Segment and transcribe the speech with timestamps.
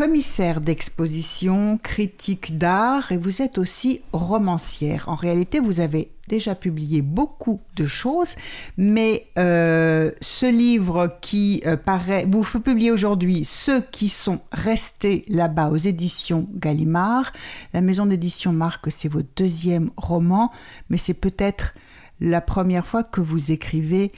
[0.00, 5.10] commissaire d'exposition, critique d'art et vous êtes aussi romancière.
[5.10, 8.34] En réalité, vous avez déjà publié beaucoup de choses,
[8.78, 15.68] mais euh, ce livre qui euh, paraît, vous publiez aujourd'hui Ceux qui sont restés là-bas
[15.68, 17.30] aux éditions Gallimard.
[17.74, 20.50] La maison d'édition marque c'est votre deuxième roman,
[20.88, 21.74] mais c'est peut-être
[22.22, 24.10] la première fois que vous écrivez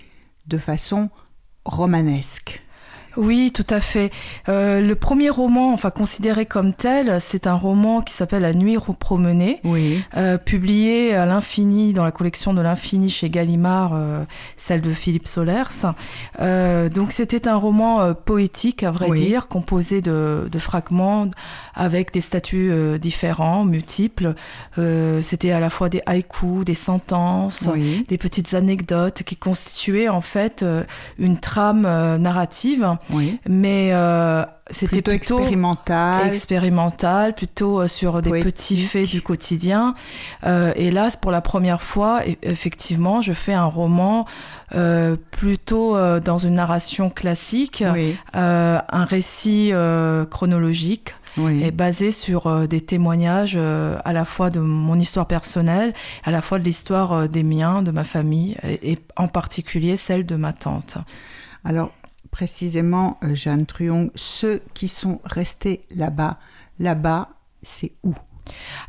[0.46, 1.10] de façon
[1.64, 2.61] romanesque.
[3.16, 4.10] Oui, tout à fait.
[4.48, 8.76] Euh, le premier roman, enfin considéré comme tel, c'est un roman qui s'appelle La nuit
[8.98, 10.02] promenée, oui.
[10.16, 14.24] euh, publié à l'infini dans la collection de l'infini chez Gallimard, euh,
[14.56, 15.86] celle de Philippe Solers.
[16.40, 19.20] Euh, donc c'était un roman euh, poétique, à vrai Oui.
[19.26, 21.26] dire, composé de, de fragments
[21.74, 24.34] avec des statuts différents, multiples.
[24.78, 28.04] Euh, c'était à la fois des haïkus, des sentences, Oui.
[28.08, 30.64] des petites anecdotes qui constituaient en fait
[31.18, 31.82] une trame
[32.18, 33.38] narrative Oui.
[33.48, 36.26] mais euh, c'était Plutôt, plutôt, expérimental.
[36.28, 38.52] expérimental, plutôt euh, sur des Poétique.
[38.54, 39.94] petits faits du quotidien.
[40.46, 44.24] Euh, et là, c'est pour la première fois, e- effectivement, je fais un roman
[44.74, 48.16] euh, plutôt euh, dans une narration classique, oui.
[48.36, 51.62] euh, un récit euh, chronologique Oui.
[51.64, 55.92] est basé sur euh, des témoignages euh, à la fois de mon histoire personnelle,
[56.24, 59.96] à la fois de l'histoire euh, des miens, de ma famille, et, et en particulier
[59.96, 60.96] celle de ma tante.
[61.64, 61.90] Alors,
[62.32, 66.38] précisément, euh, Jeanne Truong, ceux qui sont restés là-bas,
[66.80, 67.28] là-bas,
[67.62, 68.14] c'est où?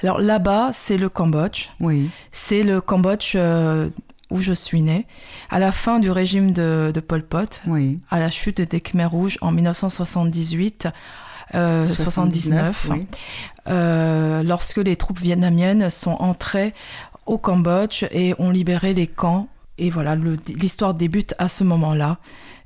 [0.02, 1.68] Alors là-bas, c'est le Cambodge.
[1.80, 2.10] Oui.
[2.32, 3.90] C'est le Cambodge euh,
[4.32, 5.06] où je suis née,
[5.52, 8.00] à la fin du régime de, de Pol Pot, Oui.
[8.10, 10.88] à la chute des Khmers rouges en 1978.
[11.56, 13.06] Euh, 79, oui.
[13.68, 16.74] euh, lorsque les troupes vietnamiennes sont entrées
[17.28, 19.50] au Cambodge et ont libéré les camps.
[19.78, 22.18] Et voilà, l'histoire débute à ce moment-là.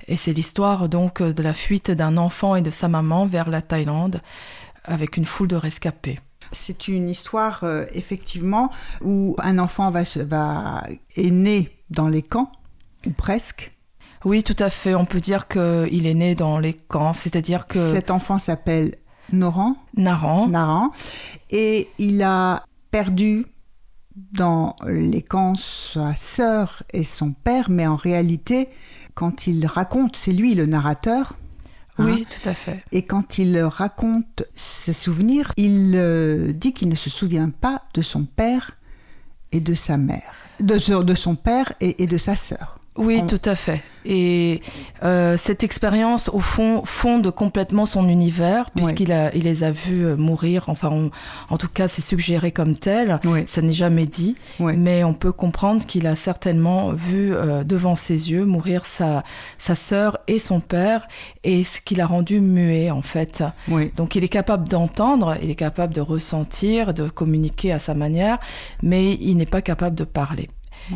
[0.08, 3.62] Et c'est l'histoire donc de la fuite d'un enfant et de sa maman vers la
[3.62, 4.20] Thaïlande
[4.84, 6.18] avec une foule de rescapés.
[6.50, 8.70] C'est une histoire, euh, effectivement,
[9.02, 10.82] où un enfant va, va,
[11.16, 12.50] est né dans les camps,
[13.06, 13.70] ou presque.
[14.24, 14.94] Oui, tout à fait.
[14.94, 18.96] On peut dire qu'il est né dans les camps, c'est-à-dire que Cet enfant s'appelle
[19.32, 20.90] Noran, Naran, Naran,
[21.50, 23.44] et il a perdu
[24.32, 28.68] dans les camps sa sœur et son père, mais en réalité,
[29.18, 31.34] quand il raconte, c'est lui le narrateur,
[31.98, 32.84] hein, oui, tout à fait.
[32.92, 38.02] Et quand il raconte ses souvenirs, il euh, dit qu'il ne se souvient pas de
[38.02, 38.76] son père
[39.50, 42.77] et de sa mère, de, ce- de son père et, et de sa sœur.
[42.98, 43.82] Oui, On- tout à fait.
[44.04, 44.60] Et
[45.04, 50.16] euh, cette expérience, au fond, fonde complètement son univers, puisqu'il il les a vus euh,
[50.16, 50.64] mourir.
[50.68, 51.10] Enfin, on-
[51.50, 53.20] en tout cas, c'est suggéré comme tel.
[53.24, 53.44] Oui.
[53.46, 54.34] Ça n'est jamais dit,
[54.76, 59.22] mais on peut comprendre qu'il a certainement vu euh, devant ses yeux mourir sa,
[59.58, 61.06] sa sœur et son père,
[61.44, 63.44] et ce qui l'a rendu muet, en fait.
[63.96, 68.38] Donc il est capable d'entendre, il est capable de ressentir, de communiquer à sa manière,
[68.82, 70.48] mais il n'est pas capable de parler.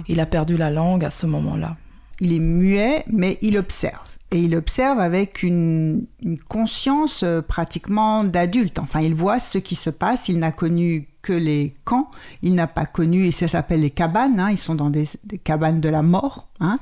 [0.08, 1.76] Il a perdu la langue à ce moment-là.
[2.22, 4.16] Il est muet, mais il observe.
[4.30, 6.06] Et il observe avec une,
[6.48, 8.78] conscience euh, pratiquement d'adulte.
[8.78, 10.28] Enfin, il voit ce qui se passe.
[10.28, 12.12] Il n'a connu que les camps.
[12.42, 14.38] Il n'a pas connu, et ça s'appelle les cabanes.
[14.38, 15.08] hein, ils sont dans des,
[15.42, 16.46] cabanes de la mort.
[16.60, 16.78] hein,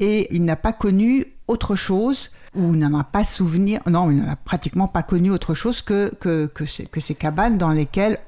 [0.00, 3.80] et il n'a pas connu autre chose, ou n'en a pas souvenir.
[3.88, 7.70] Non, il n'en a pratiquement pas connu autre chose que, que, que ces cabanes dans
[7.70, 8.18] lesquelles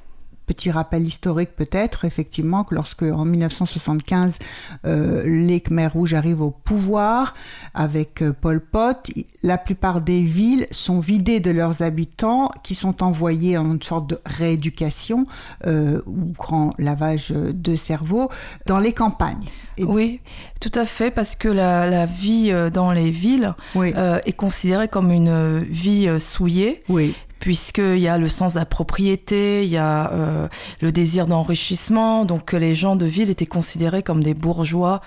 [0.47, 4.39] Petit rappel historique peut-être, effectivement, que lorsque en 1975
[4.85, 7.35] euh, les Khmers rouges arrivent au pouvoir
[7.75, 9.11] avec euh, Pol Pot,
[9.43, 14.09] la plupart des villes sont vidées de leurs habitants qui sont envoyés en une sorte
[14.11, 15.27] de rééducation
[15.67, 18.29] euh, ou grand lavage de cerveau
[18.67, 19.45] dans les campagnes.
[19.79, 20.21] Et- Oui,
[20.61, 24.33] tout à fait, parce que la, la vie euh, dans les villes Oui, euh, est
[24.33, 28.65] considérée comme une euh, vie euh, souillée, oui, puisqu'il y a le sens de la
[28.65, 30.47] propriété, il y a euh,
[30.81, 35.01] le désir d'enrichissement, donc euh, les gens de ville étaient considérés comme des bourgeois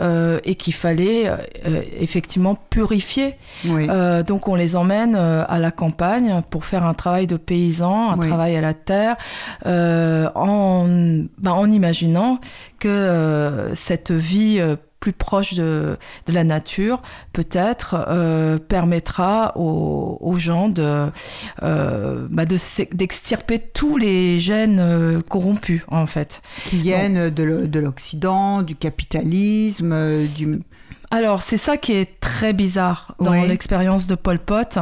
[0.00, 1.36] euh, et qu'il fallait euh,
[1.66, 3.34] euh, effectivement purifier.
[3.66, 3.86] oui.
[3.90, 8.10] Euh, donc on les emmène euh, à la campagne pour faire un travail de paysan,
[8.12, 8.26] un Oui.
[8.26, 9.16] travail à la terre,
[9.66, 12.38] euh, en, ben, en imaginant
[12.78, 17.02] que euh, cette vie euh, plus proche de, de la nature,
[17.32, 21.10] peut-être euh, permettra aux, aux, gens de,
[21.64, 26.40] euh, bah d'extirper tous les gènes euh, corrompus, en fait.
[26.66, 30.60] Qui viennent Donc, de l'Occident, du capitalisme, du
[31.12, 33.46] alors, c'est ça qui est très bizarre dans oui.
[33.46, 34.78] l'expérience de Pol Pot,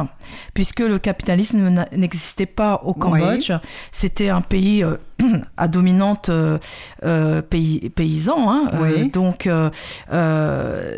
[0.53, 3.49] puisque le capitalisme n'existait pas au Cambodge.
[3.49, 3.57] Oui.
[3.91, 4.95] C'était un pays euh,
[5.57, 6.57] à dominante euh,
[7.03, 8.49] euh, pays, paysan.
[8.49, 9.09] Hein, oui.
[9.09, 9.49] donc,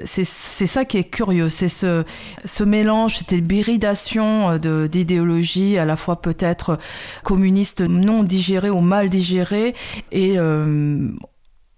[0.06, 0.24] c'est
[0.68, 1.50] ça qui est curieux.
[1.50, 2.03] C'est ce,
[2.45, 6.77] ce mélange, cette hybridation d'idéologies, à la fois peut-être
[7.24, 9.74] communistes non digérées ou mal digérées,
[10.12, 10.38] et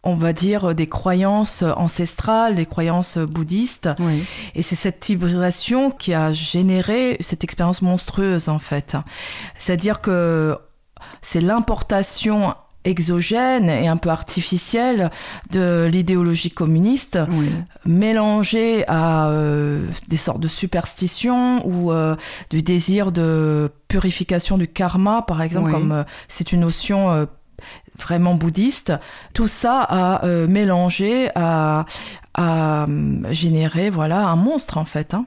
[0.05, 3.89] on va dire, des croyances ancestrales, des croyances bouddhistes.
[3.99, 4.23] Oui.
[4.53, 8.95] Et c'est cette hybridation qui a généré cette expérience monstrueuse, en fait.
[9.55, 10.57] C'est-à-dire que
[11.21, 12.53] c'est l'importation
[12.85, 15.09] exogène et un peu artificielle
[15.51, 17.49] de l'idéologie communiste oui.
[17.85, 22.15] mélangée à euh, des sortes de superstitions ou euh,
[22.51, 25.73] du désir de purification du karma par exemple oui.
[25.73, 27.27] comme euh, c'est une notion
[28.01, 28.93] vraiment bouddhiste,
[29.33, 31.85] tout ça a euh, mélangé, a,
[32.33, 32.85] a,
[33.31, 35.13] généré voilà, un monstre en fait.
[35.13, 35.25] Hein.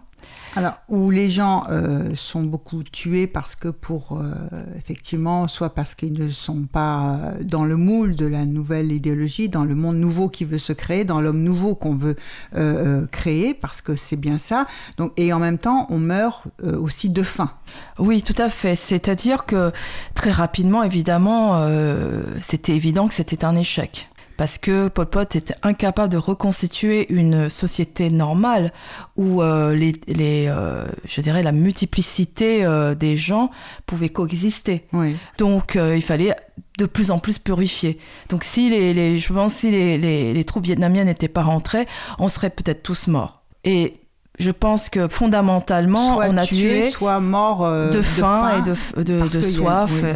[0.57, 4.35] Alors, où les gens euh, sont beaucoup tués parce que pour, euh,
[4.77, 9.65] effectivement, soit parce qu'ils ne sont pas dans le moule de la nouvelle idéologie, dans
[9.65, 12.17] le monde nouveau qui veut se créer, dans l'homme nouveau qu'on veut
[12.57, 14.67] euh, créer, parce que c'est bien ça.
[14.97, 17.53] Donc, et en même temps, on meurt euh, aussi de faim.
[17.99, 18.75] Oui, tout à fait.
[18.75, 19.73] C'est-à-dire que
[20.15, 25.57] très rapidement, évidemment, euh, c'était évident que c'était un échec parce que Pol Pot était
[25.63, 28.73] incapable de reconstituer une société normale
[29.17, 33.51] où euh, les, les euh, je dirais la multiplicité euh, des gens
[33.85, 34.87] pouvait coexister.
[34.93, 35.17] Oui.
[35.39, 36.35] Donc il fallait
[36.79, 37.99] de plus en plus purifier.
[38.29, 41.87] Donc si les, les je pense si les, les, les troupes vietnamiennes n'étaient pas rentrées,
[42.21, 43.43] on serait peut-être tous morts.
[43.65, 43.95] Et
[44.39, 48.75] je pense que fondamentalement, soit on a tué, tué soit mort euh, de, faim de,
[48.75, 49.69] faim et de, de, de soif.
[49.69, 50.01] A, oui.
[50.05, 50.15] euh,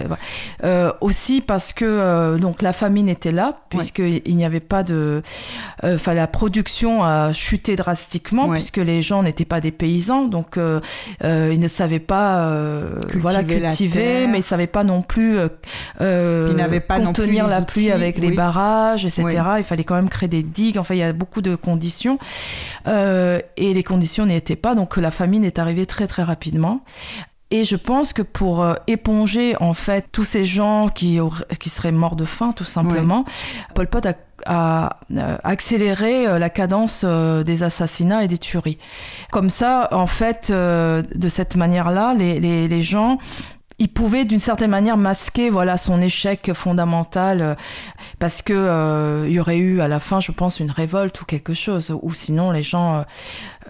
[0.65, 4.35] euh, aussi parce que euh, donc la famine était là, puisqu'il oui.
[4.35, 5.23] n'y avait pas de.
[5.83, 8.55] Enfin, la production a chuté drastiquement, oui.
[8.55, 12.49] puisque les gens n'étaient pas des paysans, donc ils ne savaient pas
[13.03, 15.37] cultiver voilà, cultiver, mais ils ne savaient pas non plus
[15.99, 19.25] pas contenir non plus la pluie avec les barrages, etc.
[19.59, 20.79] Il fallait quand même créer des digues.
[20.79, 22.19] Enfin, il y a beaucoup de conditions.
[22.87, 26.85] et les conditions n'y était pas, donc la famine est arrivée très très rapidement.
[27.51, 31.19] Et je pense que pour euh, éponger en fait tous ces gens qui,
[31.61, 33.75] qui seraient morts de faim tout simplement, ouais.
[33.75, 34.15] Pol Pot a,
[34.47, 38.79] a, a, accéléré la cadence euh, des assassinats et des tueries.
[39.31, 43.19] Comme ça, en fait, euh, de cette manière-là, les, les, les gens
[43.83, 47.55] il pouvait d'une certaine manière masquer voilà son échec fondamental euh,
[48.21, 51.25] parce que euh, il y aurait eu à la fin je pense une révolte ou
[51.25, 53.05] quelque chose ou sinon les gens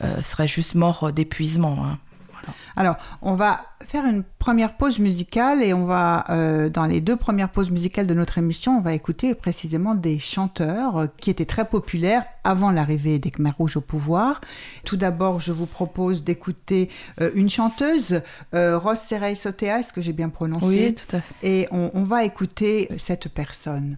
[0.03, 1.99] euh, seraient juste morts d'épuisement hein.
[2.31, 2.55] voilà.
[2.77, 7.17] alors on va faire une première pause musicale et on va euh, dans les deux
[7.17, 11.45] premières pauses musicales de notre émission on va écouter précisément des chanteurs euh, qui étaient
[11.45, 14.41] très populaires avant l'arrivée des Khmer rouges au pouvoir
[14.85, 16.91] tout d'abord je vous propose d'écouter
[17.21, 18.23] euh, une chanteuse
[18.53, 20.67] Ross Serey Sotea est-ce que j'ai bien prononcé?
[20.67, 23.97] Oui tout à fait et on, on va écouter cette personne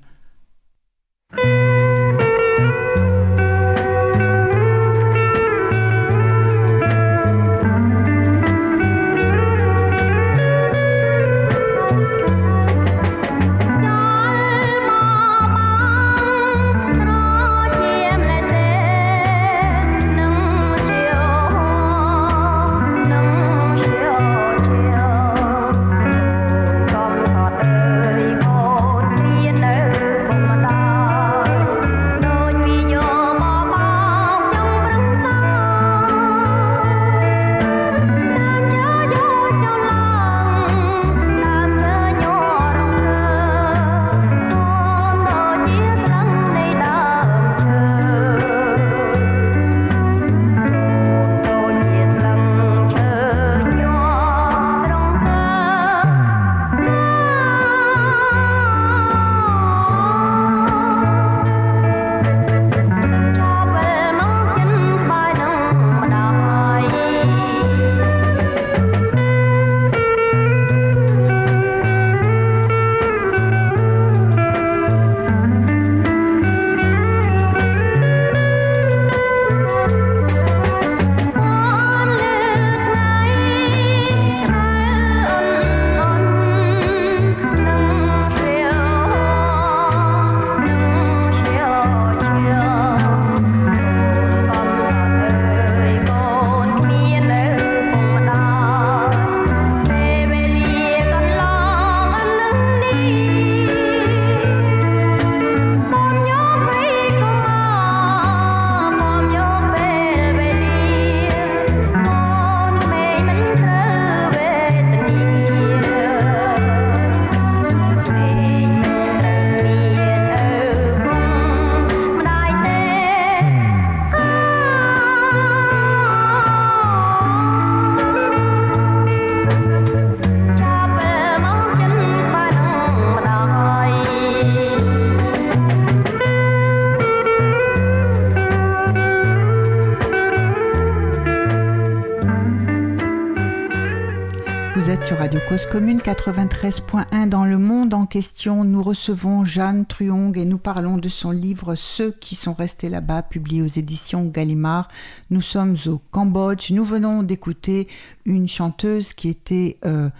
[146.04, 148.62] 93.1 dans le monde en question.
[148.62, 153.22] Nous recevons Jeanne Truong et nous parlons de son livre Ceux qui sont restés là-bas,
[153.22, 154.88] publié aux éditions Gallimard.
[155.30, 156.72] Nous sommes au Cambodge.
[156.72, 157.86] Nous venons d'écouter
[158.26, 160.10] une chanteuse qui était euh,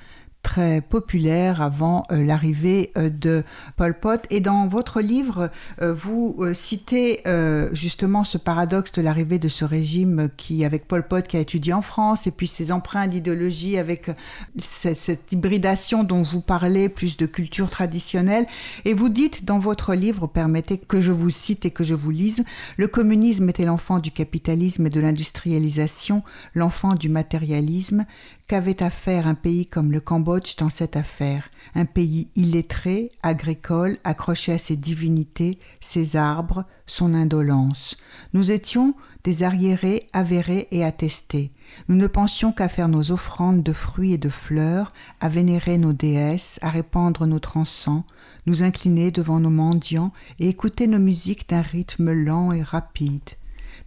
[0.44, 3.42] très populaire avant euh, l'arrivée euh, de
[3.76, 4.20] Pol Pot.
[4.30, 7.22] Et dans votre livre, euh, vous citez
[7.72, 11.72] justement ce paradoxe de l'arrivée de ce régime qui, avec Pol Pot, qui a étudié
[11.72, 14.10] en France, et puis ses empreintes d'idéologie avec
[14.58, 18.46] cette, hybridation dont vous parlez, plus de culture traditionnelle.
[18.84, 22.10] Et vous dites dans votre livre, permettez que je vous cite et que je vous
[22.10, 22.42] lise,
[22.76, 26.22] le communisme était l'enfant du capitalisme et de l'industrialisation,
[26.54, 28.04] l'enfant du matérialisme.
[28.46, 31.48] Qu'avait à faire un pays comme le Cambodge dans cette affaire?
[31.74, 37.96] Un pays illettré, agricole, accroché à ses divinités, ses arbres, son indolence.
[38.34, 41.52] Nous étions des arriérés avérés et attestés.
[41.88, 45.94] Nous ne pensions qu'à faire nos offrandes de fruits et de fleurs, à vénérer nos
[45.94, 48.02] déesses, à répandre notre encens,
[48.44, 53.30] nous incliner devant nos mendiants et écouter nos musiques d'un rythme lent et rapide.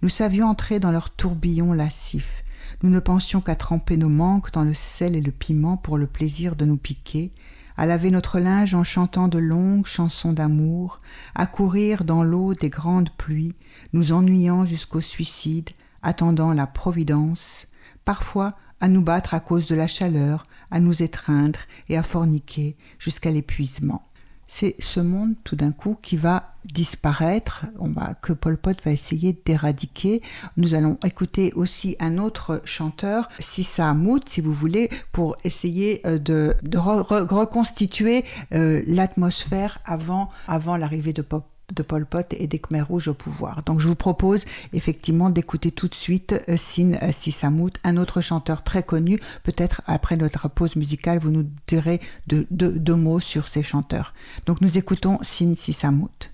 [0.02, 2.44] Nous savions entrer dans leur tourbillon lascif.
[2.84, 6.06] Nous ne pensions qu'à tremper nos manques dans le sel et le piment pour le
[6.06, 7.32] plaisir de nous piquer,
[7.76, 11.00] à laver notre linge en chantant de longues chansons d'amour,
[11.34, 13.56] à courir dans l'eau des grandes pluies,
[13.94, 15.72] nous ennuyant jusqu'au suicide,
[16.04, 17.66] attendant la providence,
[18.06, 22.78] parfois à nous battre à cause de la chaleur, à nous étreindre et à forniquer
[23.00, 24.04] jusqu'à l'épuisement
[24.48, 28.92] c'est ce monde tout d'un coup qui va disparaître, on va, que Pol Pot va
[28.92, 30.20] essayer d'éradiquer.
[30.58, 36.18] Nous allons écouter aussi un autre chanteur, Sissa Mout, si vous voulez, pour essayer euh,
[36.18, 42.82] de, reconstituer euh, l'atmosphère avant, avant l'arrivée de Pop de Pol Pot et des Khmer
[42.82, 43.64] rouges au pouvoir.
[43.64, 48.22] Donc je vous propose effectivement d'écouter tout de suite euh, Sin euh, Sissamout, un autre
[48.22, 49.20] chanteur très connu.
[49.44, 54.14] Peut-être après notre pause musicale, vous nous direz deux, mots sur ces chanteurs.
[54.46, 56.32] Donc nous écoutons Sin Sissamout.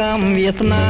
[0.00, 0.86] កម្មវាសនា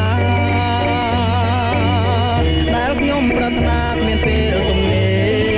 [2.74, 5.48] ដែលខ្ញុំប្រាថ្នាគ្មានពេលទំនេរ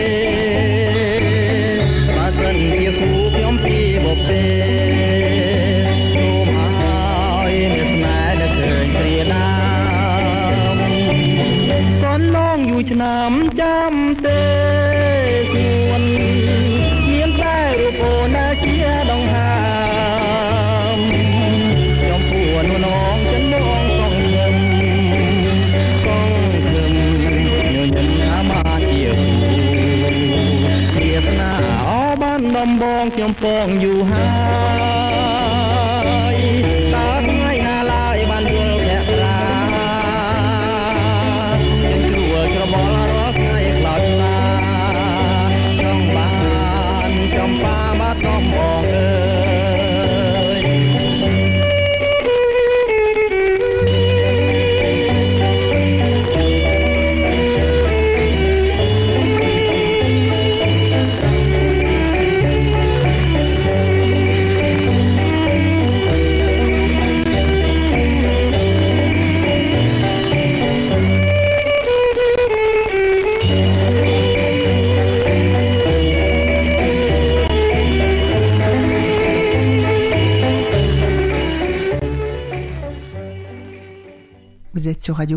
[2.16, 4.46] បើសិនជាគូខ្ញុំពីបបេ
[6.14, 9.48] សូមឲ្យមានស្នេហ៍ដែលឃើញព្រាដា
[10.78, 10.80] ម
[12.02, 13.92] កូនឡងយូរឆ្នាំចាំ
[14.26, 34.24] ទេำปองอยู่หา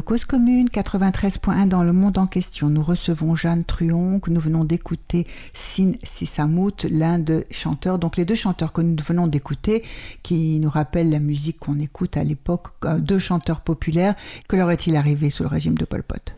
[0.10, 2.68] Cause Commune 93.1 dans le monde en question.
[2.68, 8.26] Nous recevons Jeanne Truon, que nous venons d'écouter Sin Sissamout, l'un des chanteurs, donc les
[8.26, 9.84] deux chanteurs que nous venons d'écouter,
[10.24, 14.16] qui nous rappellent la musique qu'on écoute à l'époque, euh, deux chanteurs populaires.
[14.48, 16.34] Que leur est-il arrivé sous le régime de Pol Pot?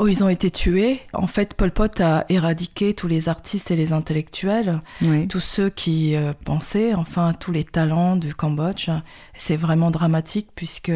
[0.00, 1.00] Oh, ils ont été tués.
[1.12, 4.80] En fait, Pol Pot a éradiqué tous les artistes et les intellectuels,
[5.28, 8.90] tous ceux qui euh, pensaient, enfin, tous les talents du Cambodge.
[9.34, 10.92] C'est vraiment dramatique puisque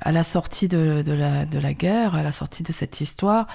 [0.00, 3.46] à la sortie de, la, de la guerre, à la sortie de cette histoire,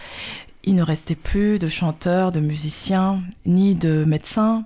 [0.63, 4.63] il ne restait plus de chanteurs, de musiciens, ni de médecins.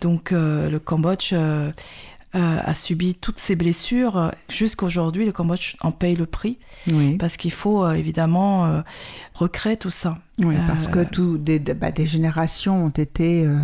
[0.00, 1.70] Donc euh, le Cambodge euh,
[2.34, 4.32] euh, a subi toutes ces blessures.
[4.48, 7.16] Jusqu'aujourd'hui, le Cambodge en paye le prix Oui.
[7.16, 8.80] parce qu'il faut euh, évidemment euh,
[9.34, 10.18] recréer tout ça.
[10.40, 13.56] Oui, parce Euh, que tout, des, bah, des générations ont été euh,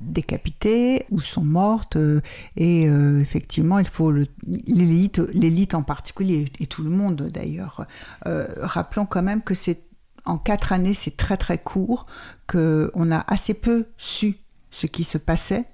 [0.00, 1.96] décapitées ou sont mortes.
[1.96, 2.20] euh,
[2.56, 7.86] et euh, effectivement, il faut l'élite, l'élite en particulier, et tout le monde d'ailleurs.
[8.26, 9.82] Euh, rappelons quand même que c'est
[10.24, 12.06] en quatre années, c'est très très court,
[12.48, 14.36] qu'on a assez peu su
[14.72, 15.64] ce qui se passait.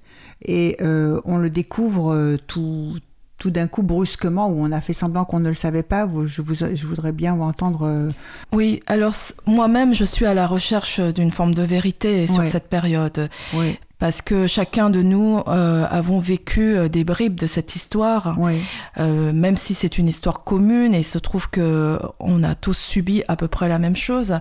[0.45, 2.97] Et euh, on le découvre euh, tout,
[3.37, 6.07] tout d'un coup brusquement, où on a fait semblant qu'on ne le savait pas.
[6.25, 7.83] Je, vous, je voudrais bien vous entendre.
[7.87, 8.09] euh,
[8.51, 9.13] Oui, alors
[9.45, 12.45] moi-même, je suis à la recherche d'une forme de vérité sur Ouais.
[12.45, 13.29] cette période.
[13.53, 18.35] oui, Parce que chacun de nous euh, avons vécu euh, des bribes de cette histoire,
[18.37, 18.61] oui,
[18.97, 22.77] euh, même si c'est une histoire commune et il se trouve que on a tous
[22.77, 24.39] subi à peu près la même chose.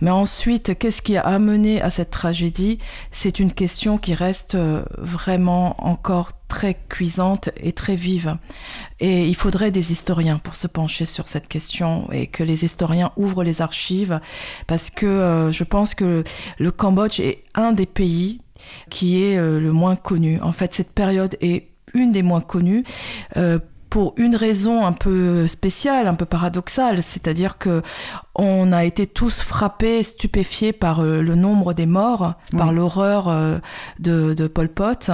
[0.00, 2.80] Mais ensuite, qu'est-ce qui a amené à cette tragédie?
[3.12, 8.36] C'est une question qui reste euh, vraiment encore très cuisante et très vive.
[9.00, 13.12] Et il faudrait des historiens pour se pencher sur cette question et que les historiens
[13.16, 14.20] ouvrent les archives
[14.66, 16.24] parce que euh, je pense que
[16.58, 18.38] le Cambodge est un des pays
[18.90, 20.40] qui est euh, le moins connu.
[20.40, 22.84] En fait, cette période est une des moins connues.
[23.36, 23.58] euh,
[23.88, 27.82] pour une raison un peu spéciale, un peu paradoxale, c'est-à-dire que
[28.34, 33.30] on a été tous frappés, stupéfiés par euh, le nombre des morts, par l'horreur
[33.98, 35.10] de, de Pol Pot,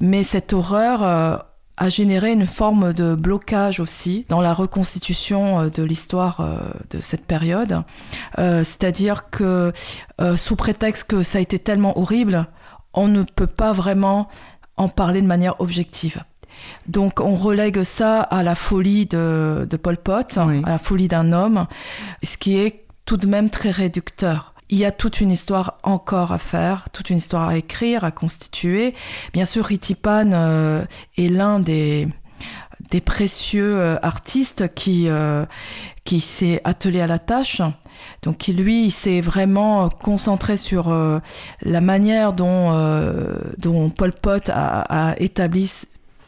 [0.00, 1.02] mais cette horreur
[1.78, 6.42] a généré une forme de blocage aussi dans la reconstitution de l'histoire
[6.90, 7.84] de cette période.
[8.38, 9.72] Euh, C'est-à-dire que
[10.20, 12.46] euh, sous prétexte que ça a été tellement horrible,
[12.98, 14.28] on ne peut pas vraiment
[14.76, 16.22] en parler de manière objective.
[16.86, 20.62] Donc on relègue ça à la folie de, de Pol Pot, Oui.
[20.64, 21.66] à la folie d'un homme,
[22.22, 24.54] ce qui est tout de même très réducteur.
[24.70, 28.10] Il y a toute une histoire encore à faire, toute une histoire à écrire, à
[28.10, 28.94] constituer.
[29.32, 30.84] Bien sûr, Ritipan euh,
[31.16, 32.06] est l'un des,
[32.90, 35.46] des précieux euh, artistes qui, euh,
[36.04, 37.62] qui s'est attelé à la tâche.
[38.22, 41.18] Donc lui, il s'est vraiment concentré sur euh,
[41.62, 45.70] la manière dont, euh, dont Pol Pot a, a établi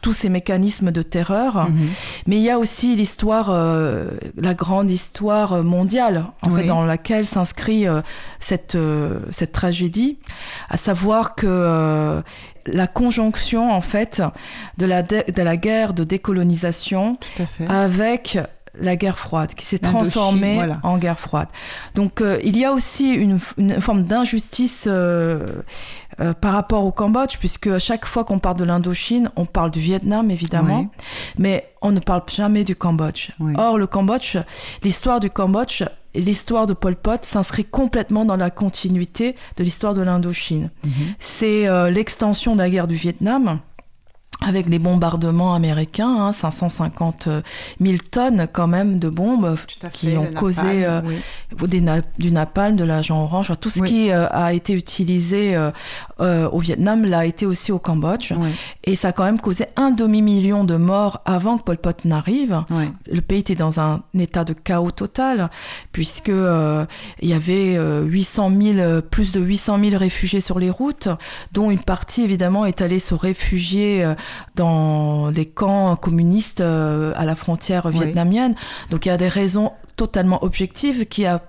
[0.01, 1.69] tous ces mécanismes de terreur.
[1.69, 1.87] Mhm.
[2.25, 6.61] Mais il y a aussi l'histoire, euh, la grande histoire mondiale, en Oui.
[6.61, 8.01] fait, dans laquelle s'inscrit euh,
[8.39, 10.17] cette, euh, cette tragédie,
[10.69, 12.21] à savoir que euh,
[12.65, 14.23] la conjonction, en fait,
[14.79, 17.17] de la, de la guerre de décolonisation
[17.67, 18.39] avec
[18.81, 20.79] la guerre froide, qui s'est transformée voilà.
[20.83, 21.47] en guerre froide.
[21.95, 25.61] Donc euh, il y a aussi une, une forme d'injustice euh,
[26.19, 29.71] euh, par rapport au Cambodge, puisque à chaque fois qu'on parle de l'Indochine, on parle
[29.71, 30.87] du Vietnam évidemment, Oui.
[31.37, 33.31] mais on ne parle jamais du Cambodge.
[33.39, 33.53] Oui.
[33.57, 34.37] Or le Cambodge,
[34.83, 39.93] l'histoire du Cambodge et l'histoire de Pol Pot s'inscrit complètement dans la continuité de l'histoire
[39.93, 40.69] de l'Indochine.
[40.83, 40.91] Mhm.
[41.19, 43.59] C'est l'extension de la guerre du Vietnam
[44.43, 47.29] avec les bombardements américains, hein, 550
[47.79, 49.55] 000 tonnes quand même de bombes
[49.93, 51.09] qui ont causé napalm, euh,
[51.61, 51.67] oui.
[51.67, 53.87] des na- du napalm, de l'agent orange, tout ce Oui.
[53.89, 55.69] qui euh, a été utilisé euh,
[56.21, 58.33] euh, au Vietnam l'a été aussi au Cambodge.
[58.35, 58.49] Oui,
[58.83, 62.63] Et ça a quand même causé un demi-million de morts avant que Pol Pot n'arrive.
[63.11, 65.49] Le pays était dans un état de chaos total,
[65.91, 66.85] puisque euh,
[67.21, 71.09] il y avait euh, 800 000, euh, plus de 800 000 réfugiés sur les routes,
[71.51, 74.15] dont une partie évidemment est allée se réfugier euh,
[74.55, 77.93] dans les camps communistes euh, à la frontière Oui.
[77.93, 78.55] vietnamienne.
[78.89, 81.41] Donc il y a des raisons totalement objectives qui a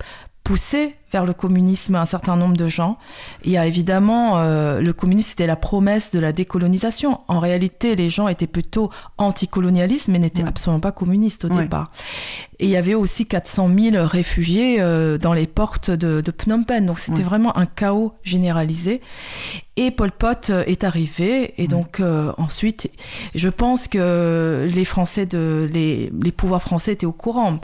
[0.45, 2.99] poussé vers le communisme un certain nombre de gens.
[3.45, 7.21] Il y a évidemment euh, le communisme, c'était la promesse de la décolonisation.
[7.29, 10.49] En réalité, les gens étaient plutôt anticolonialistes, mais n'étaient Ouais.
[10.49, 11.63] absolument pas communistes au Ouais.
[11.65, 11.91] départ.
[12.59, 16.65] Et il y avait aussi 400 000 réfugiés euh, dans les portes de, de Phnom
[16.65, 16.87] Penh.
[16.87, 17.25] Donc c'était Ouais.
[17.25, 19.01] vraiment un chaos généralisé.
[19.77, 21.55] Et Pol Pot euh, est arrivé.
[21.63, 22.91] Et donc euh, ensuite,
[23.35, 27.59] je pense que les Français de les, les pouvoirs français étaient au courant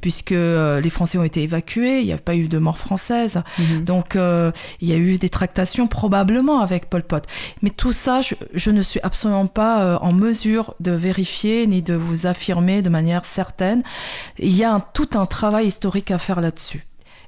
[0.00, 3.42] puisque euh, les Français ont été évacués, il n'y a pas eu de mort française.
[3.58, 3.84] Mhm.
[3.84, 7.24] Donc euh, il y a eu des tractations probablement avec Pol Pot.
[7.62, 11.82] Mais tout ça, je, je ne suis absolument pas euh, en mesure de vérifier ni
[11.82, 13.82] de vous affirmer de manière certaine.
[14.38, 16.86] Il y a un- tout un travail historique à faire là-dessus.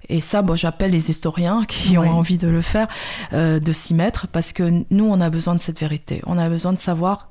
[0.08, 2.08] Et ça, bon, j'appelle les historiens qui Oui.
[2.08, 2.88] ont envie de le faire,
[3.32, 6.20] euh, de s'y mettre, parce que nous, on a besoin de cette vérité.
[6.26, 7.28] On a besoin de savoir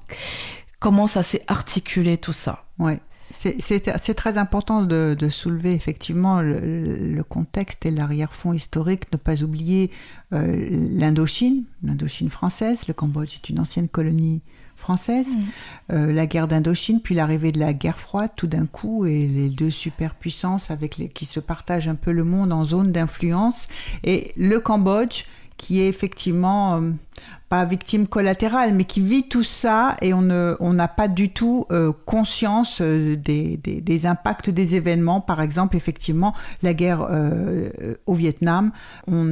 [0.80, 2.64] comment ça s'est articulé tout ça.
[2.80, 3.00] Ouais.
[3.34, 9.41] C'est- très important de, de soulever effectivement le, le contexte et l'arrière-fond historique, ne pas
[9.44, 9.89] oublier
[10.34, 14.41] euh, l'Indochine, l'Indochine française, le Cambodge est une ancienne colonie
[14.76, 15.28] française,
[15.91, 19.50] euh, la guerre d'Indochine, puis l'arrivée de la guerre froide tout d'un coup, et les
[19.50, 23.67] deux superpuissances avec les, qui se partagent un peu le monde en zone d'influence,
[24.04, 25.26] et le Cambodge
[25.58, 26.76] qui est effectivement...
[26.82, 26.91] euh,
[27.52, 31.91] pas victime collatérale, mais qui vit tout ça et on n'a pas du tout euh,
[32.06, 35.19] conscience euh, des, des, impacts des événements.
[35.19, 38.71] Par exemple, effectivement, la guerre euh, au Vietnam,
[39.06, 39.26] on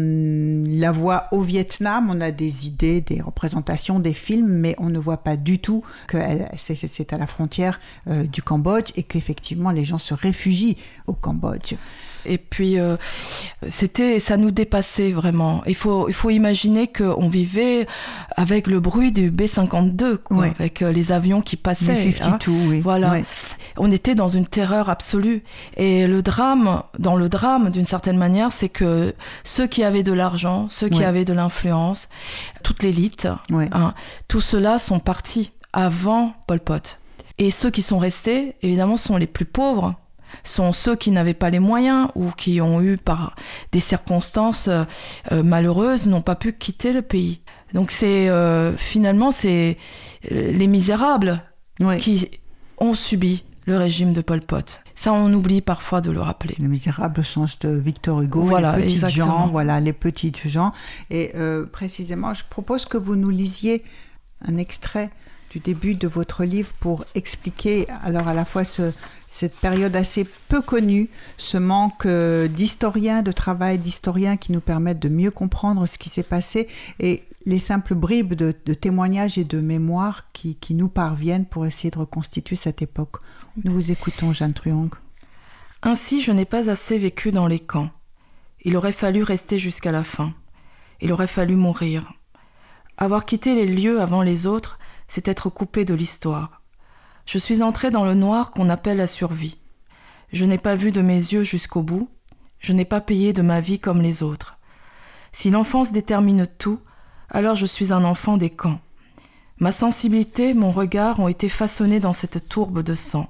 [0.66, 5.00] la voit au Vietnam, on a des idées, des représentations, des films, mais on ne
[5.00, 6.18] voit pas du tout que
[6.58, 11.76] c'est à la frontière du Cambodge et qu'effectivement les gens se réfugient au Cambodge.
[12.26, 12.76] Et puis,
[13.70, 15.64] c'était, ça nous dépassait vraiment.
[15.66, 17.69] Il faut, il faut imaginer qu'on vivait
[18.36, 22.14] avec le bruit du B-52, quoi, avec euh, les avions qui passaient.
[22.22, 22.38] Hein.
[22.48, 22.80] oui.
[22.80, 23.18] Voilà.
[23.78, 25.44] On était dans une terreur absolue.
[25.78, 30.14] Et le drame, dans le drame, d'une certaine manière, c'est que ceux qui avaient de
[30.14, 32.10] l'argent, ceux qui avaient de l'influence,
[32.64, 33.94] toute l'élite, hein,
[34.28, 36.98] tout cela sont partis avant Pol Pot.
[37.38, 39.96] Et ceux qui sont restés, évidemment, sont les plus pauvres,
[40.44, 43.36] sont ceux qui n'avaient pas les moyens ou qui ont eu par
[43.72, 44.84] des circonstances euh,
[45.32, 47.42] euh, malheureuses n'ont pas pu quitter le pays.
[47.74, 49.78] Donc c'est euh, finalement c'est
[50.30, 51.42] les misérables
[52.00, 52.30] qui
[52.78, 54.82] ont subi le régime de Pol Pot.
[54.96, 56.56] Ça, on oublie parfois de le rappeler.
[56.58, 60.74] Les misérables au sens de Victor Hugo, voilà, les petites gens, voilà, les petites gens.
[61.10, 61.32] Et
[61.72, 63.84] précisément, je propose que vous nous lisiez
[64.46, 65.10] un extrait
[65.50, 68.92] du début de votre livre pour expliquer alors à la fois ce,
[69.28, 75.00] cette période assez peu connue, ce manque euh, d'historiens, de travail d'historiens qui nous permettent
[75.00, 76.68] de mieux comprendre ce qui s'est passé
[77.00, 81.90] et les simples bribes de, témoignages et de mémoires qui, qui, nous parviennent pour essayer
[81.90, 83.18] de reconstituer cette époque.
[83.64, 84.90] Nous vous écoutons, Jeanne Truong.
[85.82, 87.90] Ainsi, je n'ai pas assez vécu dans les camps.
[88.64, 90.34] Il aurait fallu rester jusqu'à la fin.
[91.00, 92.12] Il aurait fallu mourir.
[92.98, 96.62] Avoir quitté les lieux avant les autres, c'est être coupé de l'histoire.
[97.26, 99.58] Je suis entré dans le noir qu'on appelle la survie.
[100.34, 102.10] Je n'ai pas vu de mes yeux jusqu'au bout,
[102.60, 104.58] je n'ai pas payé de ma vie comme les autres.
[105.32, 106.82] Si l'enfance détermine tout,
[107.32, 108.80] alors je suis un enfant des camps.
[109.60, 113.30] Ma sensibilité, mon regard ont été façonnés dans cette tourbe de sang.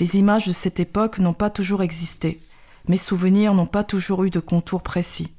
[0.00, 2.40] Les images de cette époque n'ont pas toujours existé.
[2.88, 5.32] Mes souvenirs n'ont pas toujours eu de contours précis.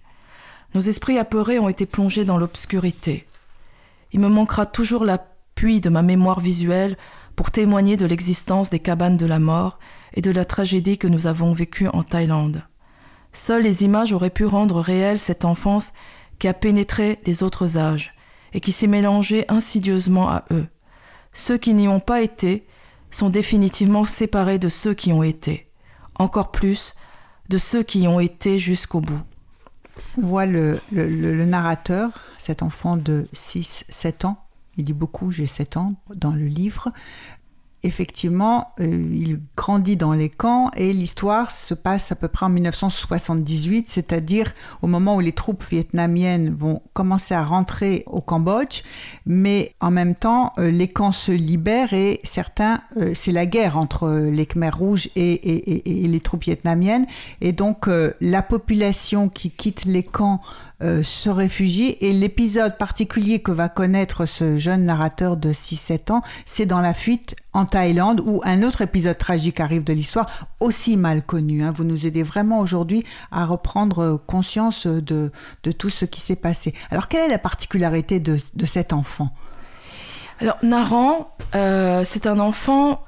[0.74, 3.28] Nos esprits apeurés ont été plongés dans l'obscurité.
[4.14, 5.20] Il me manquera toujours la
[5.56, 6.98] puis de ma mémoire visuelle
[7.36, 9.80] pour témoigner de l'existence des cabanes de la mort
[10.14, 12.64] et de la tragédie que nous avons vécue en Thaïlande.
[13.34, 15.94] Seules les images auraient pu rendre réelle cette enfance
[16.40, 18.14] qui a pénétré les autres âges
[18.54, 20.68] et qui s'est mélangée insidieusement à eux.
[21.34, 22.68] Ceux qui n'y ont pas été
[23.12, 25.70] sont définitivement séparés de ceux qui ont été,
[26.16, 26.94] encore plus
[27.50, 29.22] de ceux qui y ont été jusqu'au bout.
[30.18, 34.44] On voit le, le narrateur, cet enfant de 6-7 ans,
[34.78, 36.90] il dit beaucoup, j'ai 7 ans dans le livre.
[37.86, 42.50] Effectivement, euh, il grandit dans les camps et l'histoire se passe à peu près en
[42.50, 48.84] 1978, c'est-à-dire au moment où les troupes vietnamiennes vont commencer à rentrer au Cambodge,
[49.26, 53.78] mais en même temps, euh, les camps se libèrent et certains, euh, c'est la guerre
[53.78, 57.06] entre les Khmers rouges et, et les troupes vietnamiennes,
[57.42, 57.90] et donc
[58.22, 60.42] la population qui quitte les camps
[60.84, 61.98] euh, se réfugie.
[62.02, 66.94] Et l'épisode particulier que va connaître ce jeune narrateur de 6-7 ans, c'est dans la
[66.94, 70.28] fuite en Thaïlande, où un autre épisode tragique arrive de l'histoire,
[70.60, 71.64] aussi mal connu.
[71.64, 71.72] Hein.
[71.76, 75.32] Vous nous aidez vraiment aujourd'hui à reprendre conscience de,
[75.64, 76.74] de tout ce qui s'est passé.
[76.92, 79.30] Alors, quelle est la particularité de, de cet enfant?
[80.40, 83.02] Alors, Naran, euh, c'est un enfant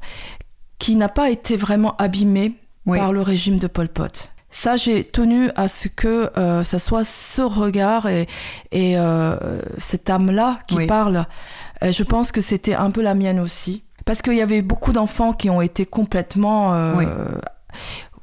[0.80, 2.54] qui n'a pas été vraiment abîmé
[2.86, 4.32] par le régime de Pol Pot.
[4.56, 8.26] Ça, j'ai tenu à ce que euh, ça soit ce regard et,
[8.72, 9.36] et euh,
[9.80, 11.26] cette âme-là qui parle.
[11.82, 13.84] je pense que c'était un peu la mienne aussi.
[14.06, 16.94] Parce qu'il y avait beaucoup d'enfants qui ont été complètement, euh,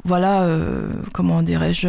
[0.06, 0.48] voilà,
[1.12, 1.88] comment dirais-je,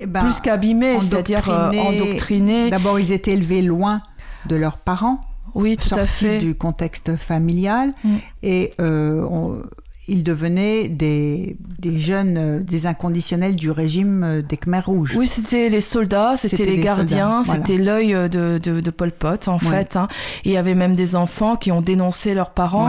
[0.00, 2.70] eh ben, plus qu'abîmés, c'est-à-dire endoctrinés.
[2.70, 4.00] D'abord, ils étaient élevés loin
[4.46, 5.20] de leurs parents.
[5.54, 6.38] Oui, tout à fait.
[6.38, 7.90] du contexte familial.
[8.04, 8.16] Mm.
[8.42, 9.60] Et on,
[10.08, 15.14] ils devenaient des, des jeunes, euh, des inconditionnels du régime euh, des Khmers rouges.
[15.16, 19.58] Oui, c'était les soldats, c'était les gardiens, c'était l'œil euh, de, de, Pol Pot en
[19.58, 19.96] fait.
[19.96, 20.08] Hein.
[20.44, 22.88] il y avait même des enfants qui ont dénoncé leurs parents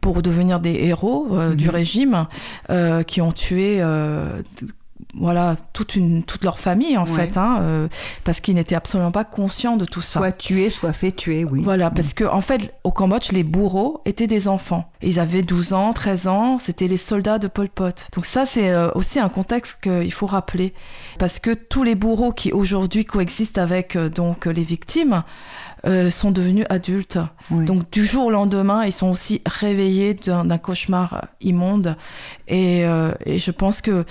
[0.00, 1.70] pour devenir des héros du mhm.
[1.70, 2.26] régime,
[3.06, 3.82] qui ont tué
[5.16, 7.88] voilà toute une toute leur famille en fait hein, euh,
[8.24, 10.20] parce qu'ils n'étaient absolument pas conscients de tout ça.
[10.20, 11.60] Soit tués soit fait tuer oui.
[11.62, 14.90] Voilà parce que en fait au Cambodge les bourreaux étaient des enfants.
[15.02, 18.08] Ils avaient 12 ans 13 ans c'était les soldats de Pol Pot.
[18.14, 20.74] Donc ça c'est euh, aussi un contexte qu'il faut rappeler.
[21.18, 25.22] Parce que tous les bourreaux qui aujourd'hui coexistent avec euh, donc les victimes
[26.10, 27.18] sont devenus adultes.
[27.50, 31.98] Donc du jour au lendemain, ils sont aussi réveillés d'un cauchemar immonde.
[32.48, 32.84] Et,
[33.26, 34.06] et, je pense que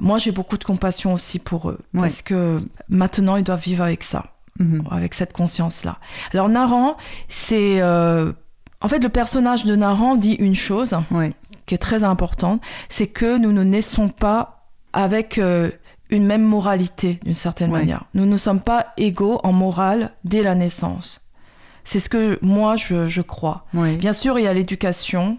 [0.00, 4.02] moi, j'ai beaucoup de compassion aussi pour eux, parce que maintenant, ils doivent vivre avec
[4.02, 4.24] ça.
[4.58, 4.84] mhm.
[4.90, 5.98] avec cette conscience-là.
[6.32, 6.96] Alors Naran,
[7.28, 7.80] c'est...
[7.80, 8.32] Euh,
[8.80, 10.94] en fait, le personnage de Naran dit une chose
[11.66, 15.70] qui est très importante, c'est que nous ne naissons pas avec euh,
[16.10, 18.04] une même moralité, d'une certaine manière.
[18.14, 21.28] Nous ne sommes pas égaux en morale dès la naissance.
[21.84, 23.66] C'est ce que moi, je, crois.
[23.72, 25.38] Bien sûr, il y a l'éducation,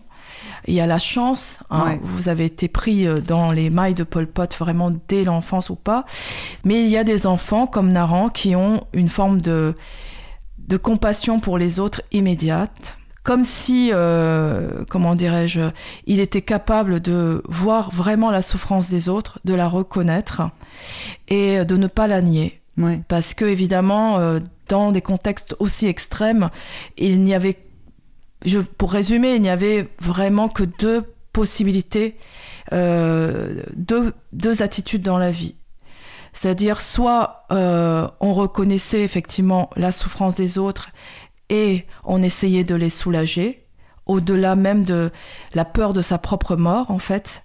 [0.67, 1.59] il y a la chance.
[1.69, 1.97] Hein.
[2.01, 5.75] Vous avez été pris euh, dans les mailles de Pol Pot vraiment dès l'enfance ou
[5.75, 6.05] pas.
[6.63, 9.75] Mais il y a des enfants comme Naran qui ont une forme de,
[10.57, 12.95] de compassion pour les autres immédiate.
[13.23, 15.61] Comme si, euh, comment dirais-je,
[16.07, 20.41] il était capable de voir vraiment la souffrance des autres, de la reconnaître
[21.27, 22.59] et de ne pas la nier.
[23.07, 26.49] Parce que évidemment, euh, dans des contextes aussi extrêmes,
[26.97, 27.57] il n'y avait
[28.45, 32.15] je, pour résumer, il n'y avait vraiment que deux possibilités,
[32.73, 35.55] euh, deux, deux, attitudes dans la vie.
[36.33, 40.89] C'est-à-dire soit euh, on reconnaissait effectivement la souffrance des autres
[41.49, 43.65] et on essayait de les soulager,
[44.05, 45.11] au-delà même de
[45.53, 47.43] la peur de sa propre mort en fait,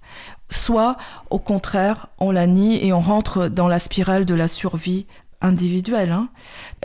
[0.51, 0.97] soit
[1.31, 5.07] au contraire on la nie et on rentre dans la spirale de la survie
[5.41, 6.13] individuelle.
[6.13, 6.29] Hein.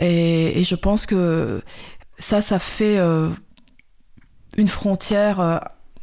[0.00, 1.62] Et, et, je pense que
[2.18, 2.98] ça, ça fait...
[2.98, 3.28] Euh,
[4.60, 5.58] une frontière euh,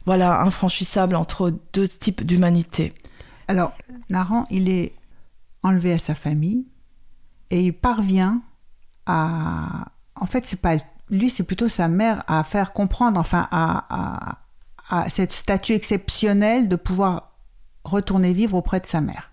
[0.06, 2.94] voilà, infranchissable entre deux types d'humanité.
[3.48, 3.74] Alors,
[4.10, 4.94] Naran, il est
[5.64, 6.66] enlevé à sa famille
[7.50, 8.42] et il parvient
[9.06, 9.86] à.
[10.16, 10.78] En fait, c'est pas
[11.10, 14.38] lui, c'est plutôt sa mère à faire comprendre, enfin, à, à,
[14.90, 17.34] à cette statue exceptionnelle de pouvoir
[17.84, 19.32] retourner vivre auprès de sa mère.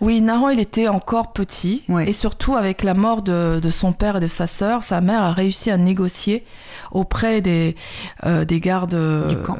[0.00, 1.84] Oui, Naran, il était encore petit.
[2.06, 5.32] Et surtout, avec la mort de, son père et de sa sœur, sa mère a
[5.32, 6.44] réussi à négocier
[6.90, 7.76] auprès des,
[8.24, 8.98] euh, des gardes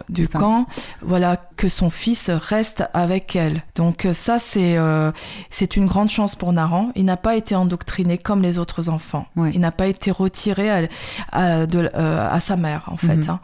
[0.08, 0.66] du camp,
[1.02, 3.62] voilà, que son fils reste avec elle.
[3.74, 5.10] Donc ça, c'est euh,
[5.50, 6.90] c'est une grande chance pour Naran.
[6.94, 9.26] Il n'a pas été endoctriné comme les autres enfants.
[9.52, 10.82] Il n'a pas été retiré à,
[11.32, 13.16] à, de, euh, à sa mère, en fait.
[13.16, 13.30] Mhm.
[13.30, 13.40] Hein.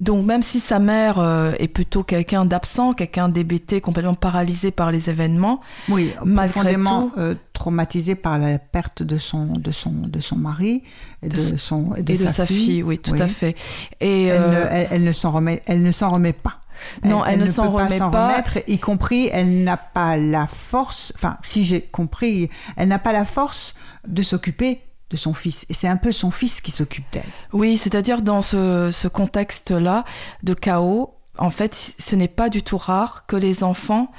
[0.00, 4.90] Donc même si sa mère euh, est plutôt quelqu'un d'absent, quelqu'un d'hébété, complètement paralysé par
[4.90, 10.36] les événements, oui, profondément euh, traumatisé par la perte de son de son de son
[10.36, 10.82] mari
[11.22, 12.82] et de, son et de, sa, fille.
[12.82, 13.56] oui, tout à fait.
[14.00, 16.60] Et elle, ne, euh, elle, ne s'en remet, elle ne s'en remet pas.
[17.04, 18.28] Non, elle, ne, s'en remet pas.
[18.28, 21.12] Remettre, y compris, elle n'a pas la force.
[21.14, 23.74] Enfin, si j'ai compris, elle n'a pas la force
[24.06, 25.66] de s'occuper de son fils.
[25.68, 27.22] Et c'est un peu son fils qui s'occupe d'elle.
[27.52, 30.04] Oui, c'est-à-dire dans ce, contexte-là
[30.42, 34.10] de chaos, en fait, ce n'est pas du tout rare que les enfants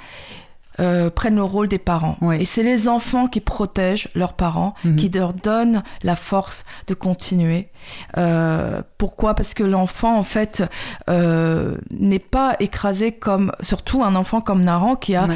[0.80, 2.16] euh, prennent le rôle des parents.
[2.32, 4.96] Et c'est les enfants qui protègent leurs parents, mhm.
[4.96, 7.68] qui leur donnent la force de continuer.
[8.16, 9.34] Euh, pourquoi?
[9.34, 10.62] Parce que l'enfant, en fait,
[11.10, 15.28] euh, n'est pas écrasé comme, surtout un enfant comme Naran qui a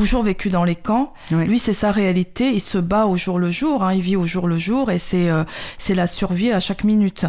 [0.00, 1.12] toujours vécu dans les camps.
[1.30, 2.50] Lui, c'est sa réalité.
[2.52, 3.84] Il se bat au jour le jour.
[3.84, 3.92] Hein.
[3.92, 5.44] Il vit au jour le jour et c'est euh,
[5.76, 7.26] c'est la survie à chaque minute.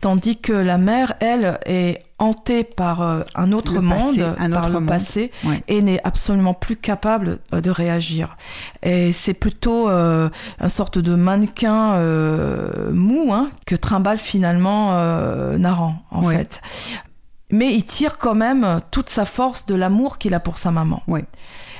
[0.00, 4.84] Tandis que la mère, elle, est hantée par euh, un autre monde, un par le
[4.84, 5.30] passé,
[5.68, 8.36] et n'est absolument plus capable euh, de réagir.
[8.82, 10.28] Et c'est plutôt euh,
[10.60, 11.94] une sorte de mannequin
[12.92, 14.92] mou hein, que trimballe finalement
[15.58, 16.60] Naran, en fait.
[17.50, 21.02] Mais il tire quand même toute sa force de l'amour qu'il a pour sa maman.
[21.06, 21.20] Oui.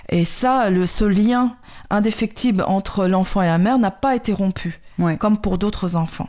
[0.09, 1.57] Et ça, le, ce lien
[1.91, 4.81] indéfectible entre l'enfant et la mère n'a pas été rompu.
[5.19, 6.29] comme pour d'autres enfants.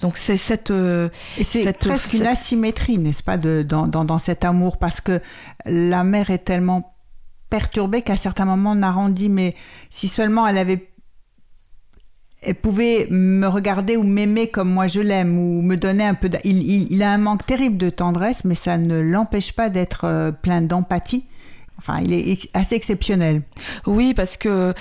[0.00, 0.70] Donc c'est cette...
[0.70, 1.08] Euh,
[1.42, 5.20] c'est presque une asymétrie, n'est-ce pas, de, dans, dans, dans, cet amour, parce que
[5.64, 6.94] la mère est tellement
[7.50, 9.54] perturbée qu'à certains moments, Naran dit, mais
[9.90, 10.92] si seulement elle avait...
[12.42, 16.30] Elle pouvait me regarder ou m'aimer comme moi je l'aime, ou me donner un peu...
[16.44, 20.04] Il, il, il, a un manque terrible de tendresse, mais ça ne l'empêche pas d'être
[20.04, 21.24] euh, plein d'empathie
[21.78, 23.42] Enfin, il est assez exceptionnel.
[23.86, 24.74] Oui, parce que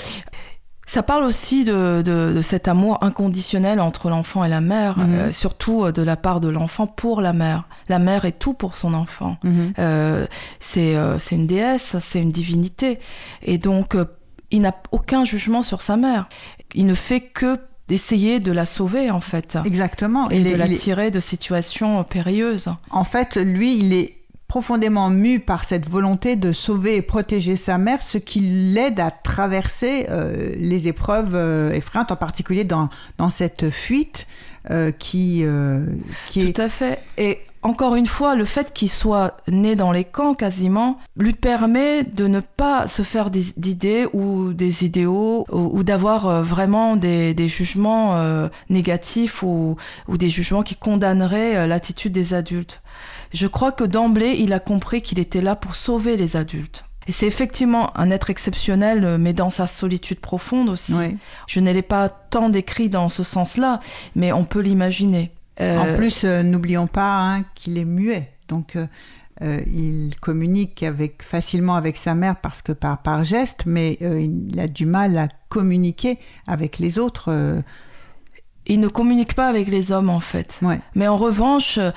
[0.85, 5.13] ça parle aussi de, de, cet amour inconditionnel entre l'enfant et la mère, mhm.
[5.13, 7.67] euh, surtout euh, de la part de l'enfant pour la mère.
[7.89, 9.37] La mère est tout pour son enfant.
[9.43, 9.73] Mhm.
[9.79, 10.27] Euh,
[10.59, 10.95] c'est
[11.31, 12.99] une déesse, c'est une divinité.
[13.41, 13.97] Et donc,
[14.51, 16.29] il n'a aucun jugement sur sa mère.
[16.75, 19.57] Il ne fait que d'essayer de la sauver en fait.
[19.65, 20.29] Exactement.
[20.29, 22.69] Et de la tirer de situations périlleuses.
[22.89, 27.77] En fait, lui, il est profondément mu par cette volonté de sauver et protéger sa
[27.77, 33.29] mère, ce qui l'aide à traverser euh, les épreuves euh, effrayantes, en particulier dans, dans
[33.29, 34.27] cette fuite
[34.69, 35.43] euh, qui,
[36.27, 36.53] qui est...
[36.53, 36.99] Tout à fait.
[37.17, 42.03] Et encore une fois, le fait qu'il soit né dans les camps quasiment lui permet
[42.03, 48.47] de ne pas se faire d'idées ou des idéaux ou, d'avoir vraiment des, des jugements
[48.69, 49.77] négatifs ou,
[50.07, 52.83] ou, des jugements qui condamneraient l'attitude des adultes.
[53.33, 56.85] Je crois que d'emblée, il a compris qu'il était là pour sauver les adultes.
[57.07, 60.95] Et c'est effectivement un être exceptionnel, euh, mais dans sa solitude profonde aussi.
[60.95, 61.17] Oui.
[61.47, 63.79] Je ne l'ai pas tant décrit dans ce sens-là,
[64.15, 65.31] mais on peut l'imaginer.
[65.61, 68.31] Euh, En plus, euh, n'oublions pas hein, qu'il est muet.
[68.47, 68.75] Donc,
[69.41, 74.59] euh, il communique avec, facilement avec sa mère parce que par, par geste, mais il
[74.59, 77.31] a du mal à communiquer avec les autres.
[78.67, 80.59] Il ne communique pas avec les hommes, en fait.
[80.61, 80.79] ouais.
[80.95, 81.91] Mais en revanche, euh,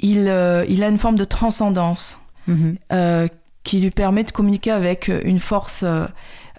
[0.00, 2.76] il, euh, il a une forme de transcendance Mhm.
[2.92, 3.28] euh,
[3.64, 5.84] qui lui permet de communiquer avec une force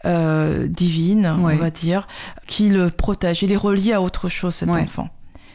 [0.06, 1.54] euh, divine, Ouais.
[1.54, 2.08] on va dire,
[2.48, 3.44] qui le protège.
[3.44, 4.82] Il est relié à autre chose, cet Ouais.
[4.82, 5.10] enfant.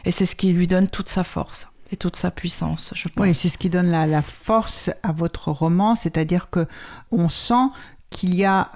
[0.05, 3.25] Et c'est ce qui lui donne toute sa force et toute sa puissance, je pense.
[3.27, 6.65] Oui, c'est ce qui donne la, la force à votre roman, c'est-à-dire que
[7.11, 7.67] on sent
[8.09, 8.71] qu'il y a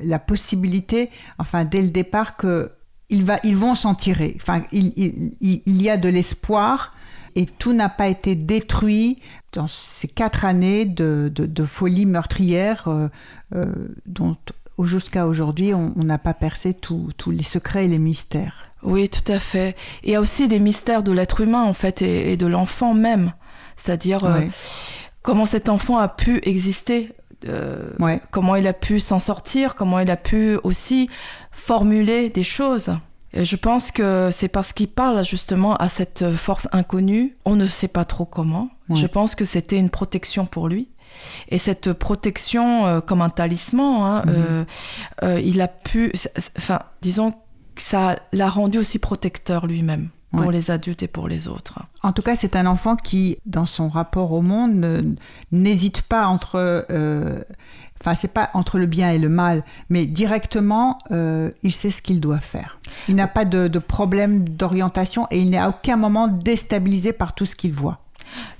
[0.00, 2.72] la possibilité, enfin dès le départ, que
[3.10, 4.36] il va, ils vont s'en tirer.
[4.40, 6.94] Enfin, il, il- il- il y a de l'espoir
[7.34, 9.18] et tout n'a pas été détruit
[9.52, 13.08] dans ces quatre années de, de- de folie meurtrière euh,
[13.54, 13.64] euh,
[14.06, 14.36] dont
[14.84, 18.68] jusqu'à aujourd'hui on n'a pas percé tous les secrets et les mystères.
[18.84, 19.74] Oui, tout à fait.
[20.04, 22.94] Il y a aussi les mystères de l'être humain, en fait, et, et de l'enfant
[22.94, 23.32] même.
[23.76, 24.40] C'est-à-dire euh,
[25.22, 27.10] comment cet enfant a pu exister,
[27.48, 28.20] euh, Ouais.
[28.30, 31.08] comment il a pu s'en sortir, comment il a pu aussi
[31.50, 32.90] formuler des choses.
[33.34, 37.66] Et je pense que c'est parce qu'il parle justement à cette force inconnue, on ne
[37.66, 38.70] sait pas trop comment.
[38.88, 38.96] Ouais.
[38.96, 40.88] Je pense que c'était une protection pour lui.
[41.48, 44.66] Et cette protection, euh, comme un talisman, hein, Mhm.
[45.24, 46.12] euh, il a pu,
[46.56, 50.52] enfin, disons que ça l'a rendu aussi protecteur lui-même pour Ouais.
[50.52, 51.80] les adultes et pour les autres.
[52.02, 55.16] En tout cas, c'est un enfant qui, dans son rapport au monde,
[55.52, 56.84] n'hésite pas entre.
[56.90, 57.40] euh,
[58.00, 62.00] Enfin, c'est pas entre le bien et le mal, mais directement, euh, il sait ce
[62.00, 62.78] qu'il doit faire.
[63.08, 67.34] Il n'a pas de, de problème d'orientation et il n'est à aucun moment déstabilisé par
[67.34, 67.98] tout ce qu'il voit.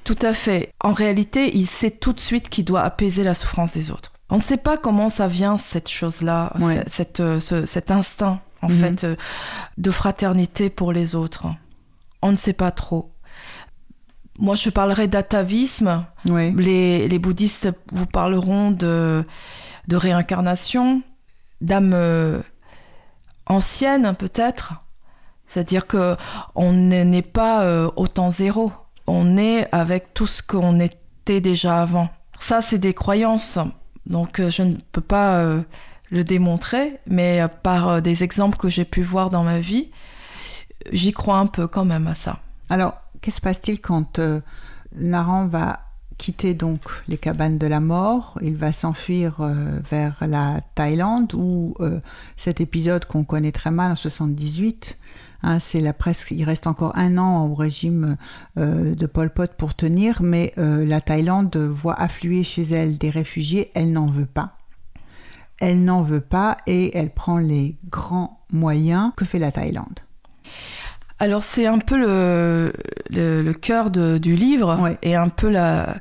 [0.03, 0.73] Tout à fait.
[0.83, 4.11] En réalité, il sait tout de suite qu'il doit apaiser la souffrance des autres.
[4.29, 6.83] On ne sait pas comment ça vient, cette chose-là, Ouais.
[6.89, 8.75] cette, euh, ce- cet instinct, en Mhm.
[8.79, 9.17] fait, euh,
[9.77, 11.47] de fraternité pour les autres.
[12.23, 13.13] On ne sait pas trop.
[14.39, 16.05] Moi, je parlerai d'atavisme.
[16.29, 16.53] Oui.
[16.57, 19.25] Les, les bouddhistes vous parleront de,
[19.89, 21.03] de réincarnation,
[21.61, 22.41] d'âme euh,
[23.47, 24.75] ancienne, peut-être.
[25.49, 26.17] C'est-à-dire que
[26.55, 28.71] on n'est pas euh, au temps zéro.
[29.07, 32.09] On est avec tout ce qu'on était déjà avant.
[32.39, 33.59] Ça, c'est des croyances.
[34.07, 35.63] Donc, je ne peux pas euh,
[36.11, 39.91] le démontrer, mais par euh, des exemples que j'ai pu voir dans ma vie,
[40.93, 42.41] j'y crois un peu quand même à ça.
[42.71, 44.41] Alors, qu'est-ce qui se passe-t-il quand euh,
[44.97, 45.81] Naran va
[46.17, 51.75] quitter donc les cabanes de la mort Il va s'enfuir euh, vers la Thaïlande où
[52.37, 54.99] cet épisode qu'on connaît très mal en 78,
[55.45, 58.17] hein, c'est la presque, il reste encore un an au régime
[58.57, 63.93] de Pol Pot pour tenir, mais la Thaïlande voit affluer chez elle des réfugiés, elle
[63.93, 64.58] n'en veut pas.
[65.61, 69.13] Elle n'en veut pas et elle prend les grands moyens.
[69.17, 70.01] Que fait la Thaïlande?
[71.19, 72.73] Alors c'est un peu le,
[73.11, 74.97] le, le cœur de- du livre Ouais.
[75.03, 75.97] et un peu la,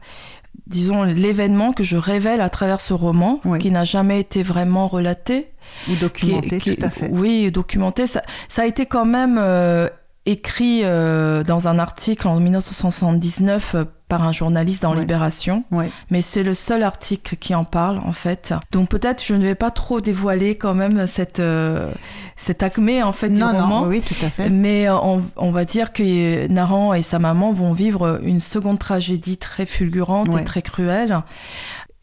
[0.68, 5.52] disons l'événement que je révèle à travers ce roman qui n'a jamais été vraiment relaté.
[5.90, 7.10] Ou documenté, qui- tout à fait.
[7.12, 8.06] Oui, documenté.
[8.06, 9.88] Ça, ça a été quand même euh,
[10.28, 15.00] écrit euh, dans un article en 1979 euh, par un journaliste dans Ouais.
[15.02, 15.90] Libération, Ouais.
[16.10, 18.54] mais c'est le seul article qui en parle en fait.
[18.72, 21.92] Donc peut-être je ne vais pas trop dévoiler quand même cette euh,
[22.36, 23.82] cette acmé en fait Non, du roman.
[23.82, 24.50] non, oui, tout à fait.
[24.50, 28.80] Mais euh, on, on va dire que Naran et sa maman vont vivre une seconde
[28.80, 30.42] tragédie très fulgurante Ouais.
[30.42, 31.22] et très cruelle.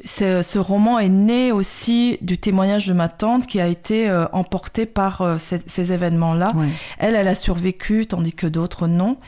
[0.04, 4.26] Ce, ce roman est né aussi du témoignage de ma tante qui a été euh,
[4.32, 6.52] emporté par euh, ces, ces événements-là.
[6.56, 6.66] Ouais.
[6.98, 9.18] Elle, elle a survécu, tandis que d'autres non.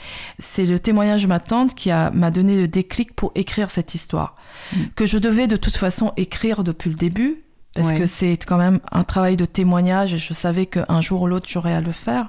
[0.41, 4.35] C'est le témoignage de ma tante qui m'a donné le déclic pour écrire cette histoire,
[4.73, 4.77] Mm.
[4.97, 7.45] que je devais de toute façon écrire depuis le début,
[7.75, 7.99] parce Ouais.
[7.99, 11.47] que c'est quand même un travail de témoignage et je savais qu'un jour ou l'autre
[11.49, 12.29] j'aurais à le faire.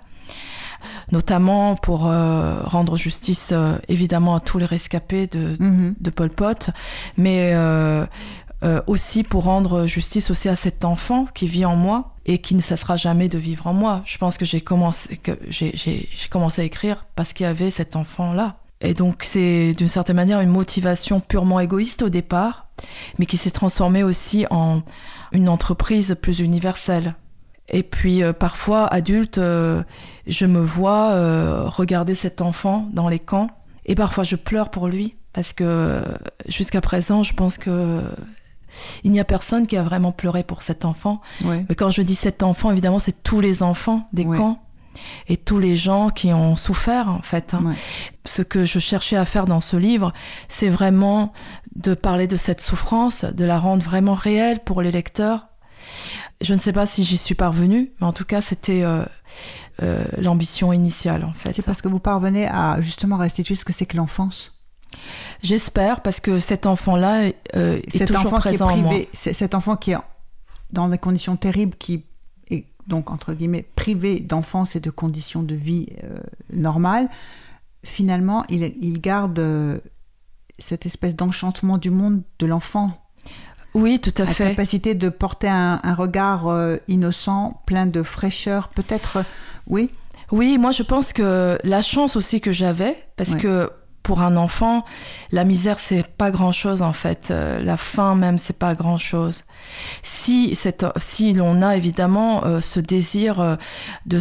[1.12, 5.96] Notamment pour euh, rendre justice euh, évidemment à tous les rescapés de, Mhm.
[6.00, 6.70] de Pol Pot,
[7.18, 8.06] mais euh,
[8.88, 12.62] aussi pour rendre justice aussi à cet enfant qui vit en moi et qui ne
[12.62, 14.02] cessera jamais de vivre en moi.
[14.06, 17.48] Je pense que j'ai commencé, que j'ai, j'ai- j'ai commencé à écrire parce qu'il y
[17.50, 18.58] avait cet enfant-là.
[18.82, 22.68] Et donc c'est d'une certaine manière une motivation purement égoïste au départ,
[23.20, 24.82] mais qui s'est transformée aussi en
[25.32, 27.16] une entreprise plus universelle.
[27.70, 29.84] Et puis euh, parfois, adulte, euh,
[30.26, 33.50] je me vois euh, regarder cet enfant dans les camps
[33.86, 36.02] et parfois je pleure pour lui parce que euh,
[36.48, 38.02] jusqu'à présent, je pense que
[39.04, 41.22] il n'y a personne qui a vraiment pleuré pour cet enfant.
[41.44, 41.66] Ouais.
[41.68, 44.38] Mais quand je dis cet enfant, évidemment, c'est tous les enfants des Ouais.
[44.38, 44.60] camps.
[45.28, 47.54] et tous les gens qui ont souffert en fait.
[47.54, 47.62] Hein.
[47.66, 47.76] Ouais.
[48.26, 50.12] Ce que je cherchais à faire dans ce livre,
[50.48, 51.34] c'est vraiment
[51.76, 55.50] de parler de cette souffrance, de la rendre vraiment réelle pour les lecteurs.
[56.42, 59.04] Je ne sais pas si j'y suis parvenue, mais en tout cas, c'était euh,
[59.82, 61.52] euh, l'ambition initiale en fait.
[61.52, 64.54] C'est parce que vous parvenez à justement restituer ce que c'est que l'enfance.
[65.42, 68.92] J'espère parce que cet enfant-là euh, est Cet toujours enfant qui est présent en moi.
[68.92, 69.98] privé, cet enfant qui est
[70.72, 72.06] dans des conditions terribles, qui
[72.52, 75.88] est donc entre guillemets privé d'enfance et de conditions de vie
[76.54, 77.10] normales,
[77.84, 79.82] finalement, il, il garde
[80.60, 82.92] cette espèce d'enchantement du monde de l'enfant,
[83.74, 84.50] Oui, tout à la fait.
[84.50, 89.24] capacité de porter un, un regard euh, innocent, plein de fraîcheur, peut-être, euh,
[89.68, 89.90] oui,
[90.32, 93.40] Oui, moi je pense que la chance aussi que j'avais, parce Ouais.
[93.40, 93.70] que
[94.04, 94.86] pour un enfant,
[95.32, 97.28] la misère c'est pas grand chose en fait.
[97.30, 99.44] Euh, la faim même c'est pas grand chose.
[100.02, 100.58] Si,
[100.98, 103.56] si l'on a évidemment euh, ce désir euh,
[104.06, 104.20] de,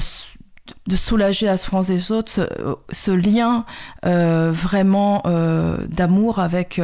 [0.88, 2.42] de soulager la souffrance des autres, ce,
[2.90, 3.64] ce lien
[4.02, 5.22] vraiment
[5.88, 6.80] d'amour avec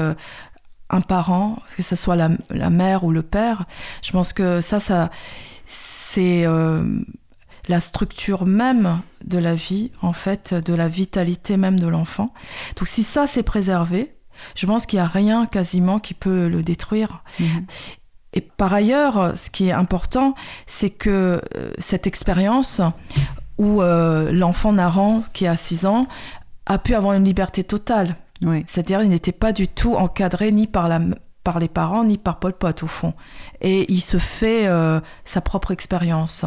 [0.93, 3.64] un parent, que ce soit la, la mère ou le père,
[4.03, 5.11] je pense que ça, ça
[5.66, 7.01] c'est euh,
[7.68, 12.32] la structure même de la vie, en fait, de la vitalité même de l'enfant.
[12.76, 14.14] Donc si ça c'est préservé,
[14.55, 17.22] je pense qu'il n'y a rien quasiment qui peut le détruire.
[17.40, 17.66] Mhm.
[18.34, 20.34] Et par ailleurs, ce qui est important,
[20.66, 22.80] c'est que euh, cette expérience
[23.59, 26.07] où euh, l'enfant narrant qui a 6 ans
[26.66, 28.16] a pu avoir une liberté totale.
[28.66, 31.01] C'est-à-dire, il n'était pas du tout encadré ni par, la,
[31.45, 33.14] par les parents, ni par Pol Pot, au fond.
[33.61, 36.45] Et il se fait euh, sa propre expérience.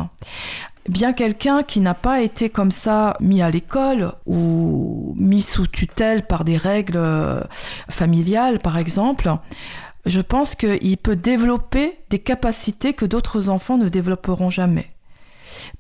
[0.88, 6.28] Bien quelqu'un qui n'a pas été comme ça mis à l'école ou mis sous tutelle
[6.28, 7.42] par des règles euh,
[7.90, 9.34] familiales, par exemple,
[10.06, 14.95] je pense qu'il peut développer des capacités que d'autres enfants ne développeront jamais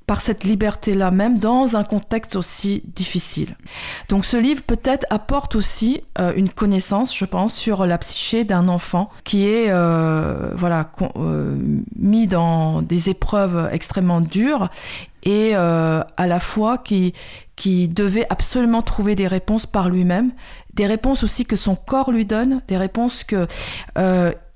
[0.07, 3.57] par cette liberté-là même dans un contexte aussi difficile.
[4.09, 8.67] Donc ce livre peut-être apporte aussi euh, une connaissance, je pense, sur la psyché d'un
[8.67, 11.55] enfant qui est euh, voilà euh,
[11.95, 14.69] mis dans des épreuves extrêmement dures
[15.23, 17.13] et à la fois qui
[17.55, 20.32] qui devait absolument trouver des réponses par lui-même,
[20.76, 23.47] des réponses aussi que son corps lui donne, des réponses que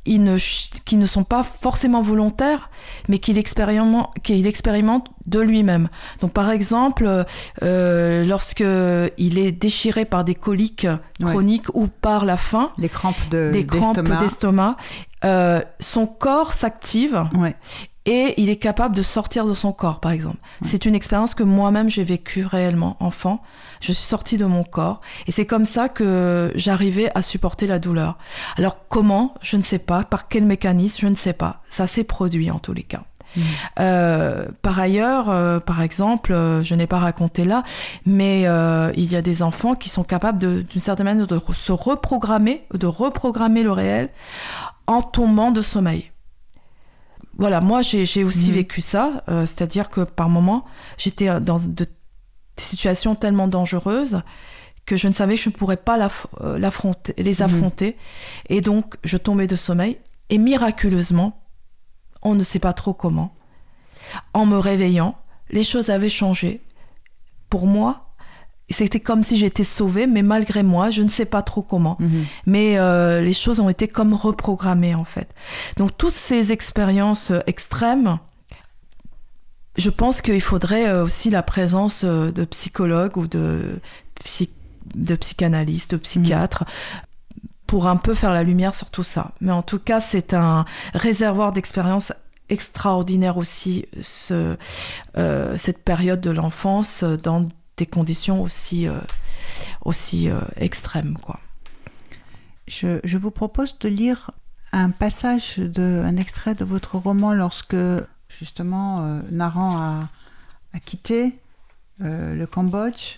[0.05, 2.69] ils ne, ch- qui ne sont pas forcément volontaires,
[3.09, 5.89] mais qu'il expérimente, qu'il expérimente de lui-même.
[6.21, 7.25] Donc, par exemple,
[7.63, 8.63] euh, lorsque
[9.17, 10.87] il est déchiré par des coliques
[11.21, 11.31] Ouais.
[11.31, 14.17] chroniques ou par la faim, Les crampes de des crampes d'estomac.
[14.19, 14.77] d'estomac,
[15.25, 17.55] euh, son corps s'active Ouais.
[18.09, 20.39] Et il est capable de sortir de son corps, par exemple.
[20.63, 23.43] C'est une expérience que moi-même j'ai vécue réellement, enfant.
[23.81, 27.77] Je suis sortie de mon corps et c'est comme ça que j'arrivais à supporter la
[27.77, 28.17] douleur.
[28.57, 29.35] Alors comment?
[29.43, 30.03] Je ne sais pas.
[30.03, 31.01] Par quel mécanisme?
[31.01, 31.61] Je ne sais pas.
[31.69, 33.03] Ça s'est produit en tous les cas.
[33.79, 37.61] Euh, par ailleurs, euh, par exemple, euh, je n'ai pas raconté là,
[38.07, 41.71] mais euh, il y a des enfants qui sont capables d'une certaine manière de se
[41.71, 44.09] reprogrammer, de reprogrammer le réel
[44.87, 46.11] en tombant de sommeil.
[47.39, 48.55] Voilà, moi j'ai aussi Mhm.
[48.55, 50.65] vécu ça, euh, c'est-à-dire que par moments
[50.97, 51.87] j'étais dans de, des
[52.57, 54.21] situations tellement dangereuses
[54.85, 55.97] que je ne savais que je ne pourrais pas
[56.41, 57.41] euh, l'affronter, les Mhm.
[57.45, 57.95] affronter,
[58.49, 59.97] et donc je tombais de sommeil
[60.29, 61.41] et miraculeusement,
[62.21, 63.33] on ne sait pas trop comment,
[64.33, 65.15] en me réveillant,
[65.49, 66.61] les choses avaient changé.
[67.49, 68.08] Pour moi,
[68.73, 72.25] c'était comme si j'étais sauvée, mais malgré moi, je ne sais pas trop comment Mhm.
[72.45, 75.33] mais euh, les choses ont été comme reprogrammées en fait.
[75.77, 78.19] Donc toutes ces expériences euh, extrêmes,
[79.77, 83.79] je pense qu'il faudrait euh, aussi la présence de psychologues ou de,
[84.23, 84.51] psy-
[84.95, 86.65] de psychanalystes, de psychiatres.
[87.67, 89.31] pour un peu faire la lumière sur tout ça.
[89.41, 90.65] Mais en tout cas, c'est un
[90.95, 92.11] réservoir d'expériences
[92.49, 94.57] extraordinaire aussi, ce,
[95.19, 97.47] euh, cette période de l'enfance dans
[97.79, 98.99] des conditions aussi, euh,
[99.83, 101.17] aussi euh, extrêmes.
[101.17, 101.39] Quoi.
[102.67, 104.31] Je, je vous propose de lire
[104.71, 107.77] un passage, de, un extrait de votre roman lorsque
[108.27, 110.09] justement euh, Naran a,
[110.73, 111.39] a quitté
[112.01, 113.17] le Cambodge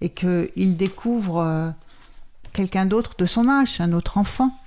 [0.00, 1.74] et qu'il découvre
[2.54, 4.58] quelqu'un d'autre de son âge, un autre enfant.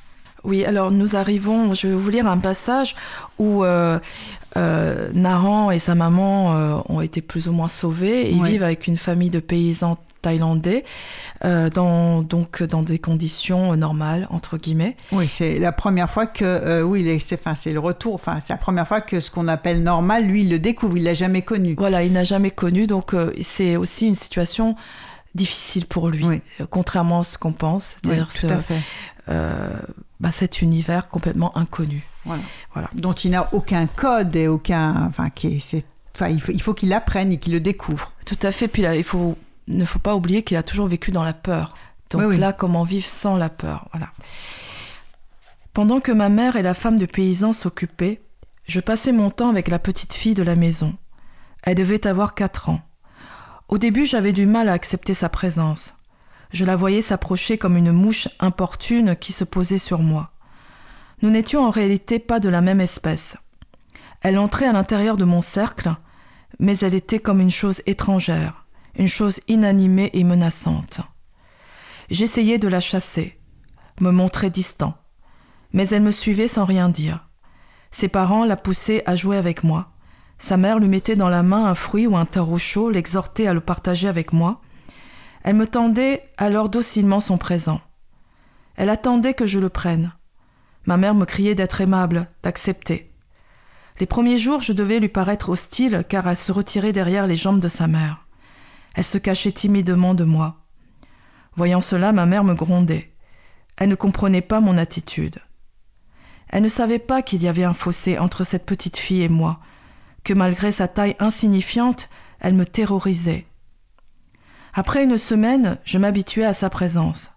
[0.45, 2.95] Oui, alors nous arrivons, je vais vous lire un passage
[3.39, 3.99] où euh,
[4.57, 8.31] euh, Naran et sa maman euh, ont été plus ou moins sauvés.
[8.31, 8.49] Ils Ouais.
[8.51, 10.83] vivent avec une famille de paysans thaïlandais,
[11.43, 14.97] euh, dans, donc dans des conditions normales, entre guillemets.
[15.11, 18.57] Oui, c'est la première fois que, euh, oui, c'est, enfin, le retour, enfin, c'est la
[18.57, 21.75] première fois que ce qu'on appelle normal, lui, il le découvre, il l'a jamais connu.
[21.77, 24.75] Voilà, il n'a jamais connu, donc euh, c'est aussi une situation
[25.35, 26.41] difficile pour lui, Oui.
[26.71, 29.33] contrairement à ce qu'on pense, Oui, c'est-à-dire tout
[30.25, 32.03] bah, cet univers complètement inconnu.
[32.23, 32.41] Voilà.
[32.73, 32.89] Voilà.
[32.95, 36.73] Dont il n'a aucun code et aucun, enfin, qui est, enfin, il faut, il faut
[36.73, 38.13] qu'il l'apprenne et qu'il le découvre.
[38.25, 38.67] Tout à fait.
[38.67, 41.75] Puis là, il faut ne faut pas oublier qu'il a toujours vécu dans la peur.
[42.09, 42.37] Donc Oui, oui.
[42.39, 43.87] là, comment vivre sans la peur?
[43.93, 44.09] Voilà.
[45.73, 48.19] Pendant que ma mère et la femme du paysan s'occupaient,
[48.67, 50.95] je passais mon temps avec la petite fille de la maison.
[51.61, 52.81] Elle devait avoir quatre ans.
[53.67, 55.94] Au début, j'avais du mal à accepter sa présence.
[56.55, 60.31] Je la voyais s'approcher comme une mouche importune qui se posait sur moi.
[61.21, 63.35] Nous n'étions en réalité pas de la même espèce.
[64.21, 65.93] Elle entrait à l'intérieur de mon cercle,
[66.59, 68.65] mais elle était comme une chose étrangère,
[68.97, 71.01] une chose inanimée et menaçante.
[72.09, 73.37] J'essayais de la chasser,
[73.99, 74.95] me montrer distant,
[75.73, 77.27] mais elle me suivait sans rien dire.
[77.91, 79.91] Ses parents la poussaient à jouer avec moi.
[80.37, 83.53] Sa mère lui mettait dans la main un fruit ou un tarot chaud, l'exhortait à
[83.53, 84.61] le partager avec moi.
[85.45, 87.79] Elle me tendait alors docilement son présent.
[88.77, 90.11] Elle attendait que je le prenne.
[90.85, 93.13] Ma mère me criait d'être aimable, d'accepter.
[93.99, 97.59] Les premiers jours, je devais lui paraître hostile car elle se retirait derrière les jambes
[97.59, 98.25] de sa mère.
[98.95, 100.65] Elle se cachait timidement de moi.
[101.55, 103.13] Voyant cela, ma mère me grondait.
[103.77, 105.37] Elle ne comprenait pas mon attitude.
[106.49, 109.59] Elle ne savait pas qu'il y avait un fossé entre cette petite fille et moi,
[110.23, 113.45] que malgré sa taille insignifiante, elle me terrorisait.
[114.77, 117.31] Après une semaine, je m'habituais à sa présence.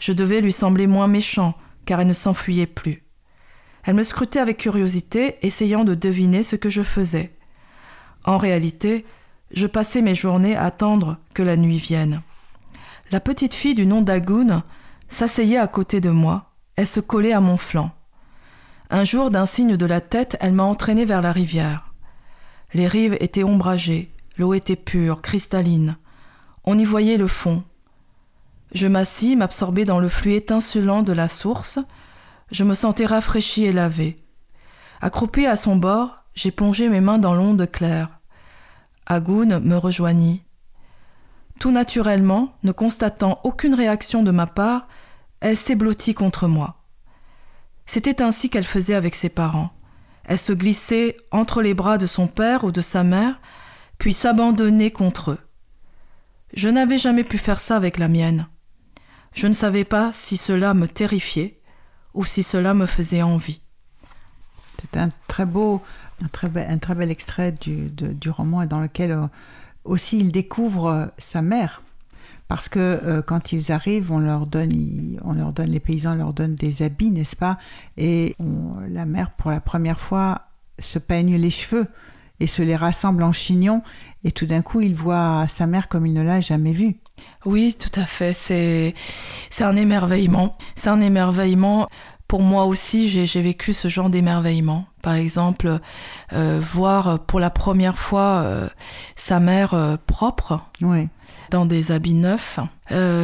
[0.00, 1.54] Je devais lui sembler moins méchant,
[1.84, 3.04] car elle ne s'enfuyait plus.
[3.84, 7.32] Elle me scrutait avec curiosité, essayant de deviner ce que je faisais.
[8.24, 9.06] En réalité,
[9.52, 12.20] je passais mes journées à attendre que la nuit vienne.
[13.12, 14.64] La petite fille du nom d'Agoun
[15.08, 17.92] s'asseyait à côté de moi, elle se collait à mon flanc.
[18.90, 21.94] Un jour, d'un signe de la tête, elle m'a entraîné vers la rivière.
[22.74, 25.96] Les rives étaient ombragées, l'eau était pure, cristalline.
[26.68, 27.62] On y voyait le fond.
[28.72, 31.78] Je m'assis, m'absorbais dans le flux étincelant de la source.
[32.50, 34.20] Je me sentais rafraîchi et lavé.
[35.00, 38.18] Accroupi à son bord, j'ai plongé mes mains dans l'onde claire.
[39.06, 40.42] Agoun me rejoignit.
[41.60, 44.88] Tout naturellement, ne constatant aucune réaction de ma part,
[45.38, 46.82] elle s'est blottie contre moi.
[47.86, 49.70] C'était ainsi qu'elle faisait avec ses parents.
[50.24, 53.40] Elle se glissait entre les bras de son père ou de sa mère,
[53.98, 55.45] puis s'abandonnait contre eux.
[56.54, 58.46] Je n'avais jamais pu faire ça avec la mienne.
[59.34, 61.60] Je ne savais pas si cela me terrifiait
[62.14, 63.60] ou si cela me faisait envie.
[64.80, 65.82] C'est un très beau,
[66.22, 66.48] un très
[66.94, 69.26] bel, extrait du, roman dans lequel euh,
[69.84, 71.82] aussi il découvre euh, sa mère.
[72.48, 74.72] Parce que euh, quand ils arrivent, on leur donne,
[75.24, 77.58] on leur donne, les paysans leur donnent des habits, n'est-ce pas?
[77.96, 78.36] Et
[78.88, 80.42] la mère, pour la première fois,
[80.78, 81.88] se peigne les cheveux
[82.40, 83.82] et se les rassemble en chignon.
[84.24, 86.96] Et tout d'un coup, il voit sa mère comme il ne l'a jamais vue.
[87.44, 88.32] Oui, tout à fait.
[88.34, 88.94] C'est
[89.50, 90.56] c'est un émerveillement.
[90.74, 91.88] C'est un émerveillement.
[92.28, 94.86] Pour moi aussi, j'ai j'ai vécu ce genre d'émerveillement.
[95.00, 95.78] Par exemple,
[96.32, 98.68] euh, voir pour la première fois euh,
[99.14, 101.08] sa mère euh, propre Oui.
[101.50, 102.58] dans des habits neufs.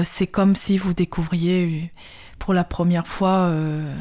[0.04, 1.92] C'est comme si vous découvriez
[2.38, 3.94] pour la première fois euh,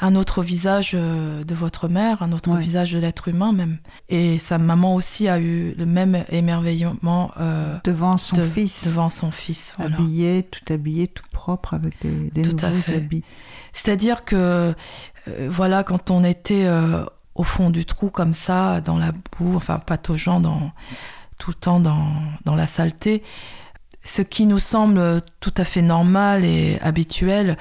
[0.00, 2.60] un autre visage euh, de votre mère, un autre Ouais.
[2.60, 3.78] visage de l'être humain même.
[4.08, 8.84] Et sa maman aussi a eu le même émerveillement euh, Devant son de- fils.
[8.84, 9.74] devant son fils.
[9.78, 9.96] Voilà.
[9.96, 12.96] Habillé, tout habillé, tout propre, avec des, des Tout à nouveaux fait.
[12.96, 13.24] habits.
[13.72, 14.74] C'est-à-dire que,
[15.28, 19.56] euh, voilà, quand on était euh, au fond du trou comme ça, dans la boue,
[19.56, 20.72] enfin pataugeant dans,
[21.38, 22.08] tout le temps dans,
[22.44, 23.22] dans la saleté,
[24.04, 27.56] ce qui nous semble tout à fait normal et habituel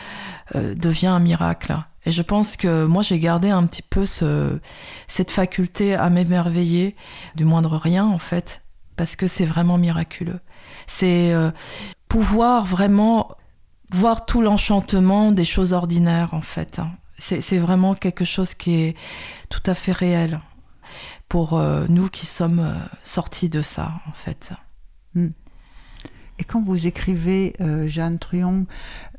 [0.55, 1.75] euh, devient un miracle.
[2.05, 4.59] Et je pense que moi j'ai gardé un petit peu ce,
[5.07, 6.95] cette faculté à m'émerveiller
[7.35, 8.61] du moindre rien en fait,
[8.95, 10.39] parce que c'est vraiment miraculeux.
[10.87, 11.51] C'est euh,
[12.07, 13.35] pouvoir vraiment
[13.91, 16.79] voir tout l'enchantement des choses ordinaires en fait.
[16.79, 16.91] hein.
[17.17, 18.97] C'est vraiment quelque chose qui est
[19.49, 20.41] tout à fait réel
[21.29, 24.51] pour euh, nous qui sommes euh, sortis de ça en fait.
[26.37, 27.55] Et quand vous écrivez
[27.87, 28.65] Jeanne Truon,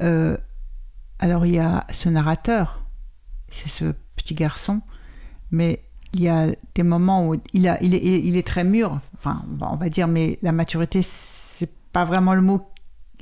[0.03, 0.37] euh,
[1.18, 2.84] alors il y a ce narrateur,
[3.50, 4.82] c'est ce petit garçon,
[5.50, 9.00] mais il y a des moments où il, a, il, est, il est très mûr,
[9.16, 12.68] enfin on va dire, mais la maturité, c'est pas vraiment le mot,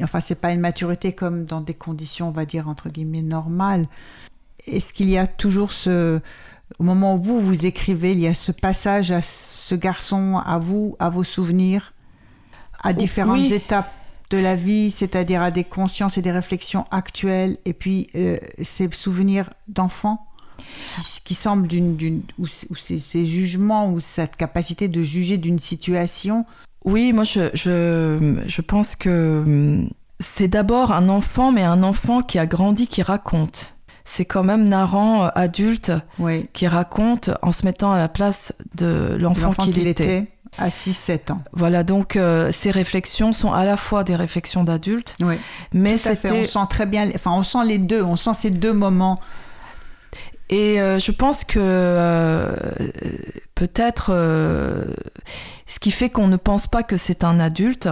[0.03, 3.88] enfin c'est pas une maturité comme dans des conditions, on va dire, entre guillemets, normales.
[4.66, 6.20] Est-ce qu'il y a toujours ce...
[6.78, 10.59] Au moment où vous, vous écrivez, il y a ce passage à ce garçon, à
[10.59, 11.92] vous, à vos souvenirs,
[12.82, 13.53] à différentes oui.
[13.53, 13.92] étapes?
[14.35, 18.89] De la vie, c'est-à-dire à des consciences et des réflexions actuelles, et puis euh, ces
[18.93, 20.26] souvenirs d'enfant
[21.24, 26.45] qui, semblent d'une, ou, ou ces, ces jugements ou cette capacité de juger d'une situation.
[26.85, 32.22] Oui, moi je, je, je pense que hum, c'est d'abord un enfant, mais un enfant
[32.22, 33.74] qui a grandi, qui raconte.
[34.05, 36.47] C'est quand même narrant, euh, adulte, Oui.
[36.53, 40.26] qui raconte en se mettant à la place de l'enfant qu'il était.
[40.59, 41.43] À 6-7 ans.
[41.53, 45.35] Voilà, donc euh, ces réflexions sont à la fois des réflexions d'adultes, Oui.
[45.73, 46.11] mais fait.
[46.11, 49.21] On c'était sent très bien, enfin, on sent les deux, on sent ces deux moments.
[50.51, 52.55] Et euh, je pense que euh,
[53.55, 54.13] peut-être
[55.67, 57.89] ce qui fait qu'on ne pense pas que c'est un adulte,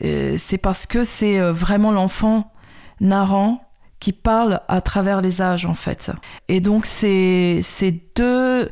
[0.00, 2.50] c'est parce que c'est vraiment l'enfant
[3.00, 3.62] narrant
[4.00, 6.10] qui parle à travers les âges en fait.
[6.48, 8.70] Et donc ces, ces deux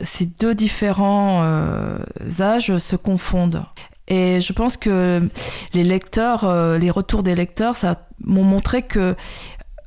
[0.00, 1.98] ces deux différents euh,
[2.40, 3.64] âges se confondent.
[4.08, 5.28] Et je pense que
[5.74, 9.14] les lecteurs, euh, les retours des lecteurs, ça m'ont montré que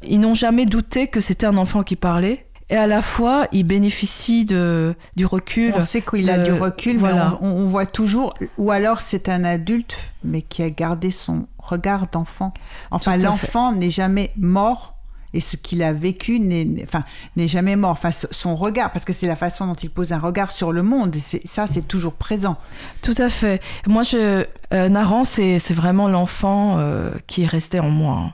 [0.03, 2.47] ils n'ont jamais douté que c'était un enfant qui parlait.
[2.69, 5.73] Et à la fois, ils bénéficient de, du recul.
[5.75, 7.37] On sait qu'il a du recul, voilà.
[7.41, 11.47] mais on, on voit toujours, ou alors c'est un adulte, mais qui a gardé son
[11.57, 12.53] regard d'enfant.
[12.89, 14.95] Enfin, l'enfant n'est jamais mort.
[15.33, 17.03] Et ce qu'il a vécu n'est enfin,
[17.37, 17.91] jamais mort.
[17.91, 20.83] Enfin, son regard, parce que c'est la façon dont il pose un regard sur le
[20.83, 21.15] monde.
[21.15, 22.57] Et ça, c'est toujours présent.
[23.01, 23.61] Tout à fait.
[23.87, 28.17] Moi, je, euh, Naran, c'est vraiment l'enfant euh, qui est resté en moi.
[28.17, 28.33] hein.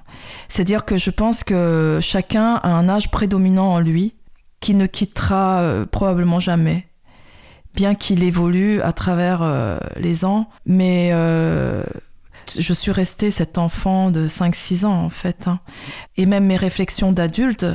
[0.49, 4.15] C'est-à-dire que je pense que chacun a un âge prédominant en lui
[4.59, 6.87] qui ne quittera euh, probablement jamais,
[7.75, 10.49] bien qu'il évolue à travers les ans.
[10.65, 11.11] Mais
[12.59, 15.47] je suis restée cet enfant de 5-6 ans, en fait.
[15.47, 15.59] hein.
[16.15, 17.65] Et même mes réflexions d'adulte,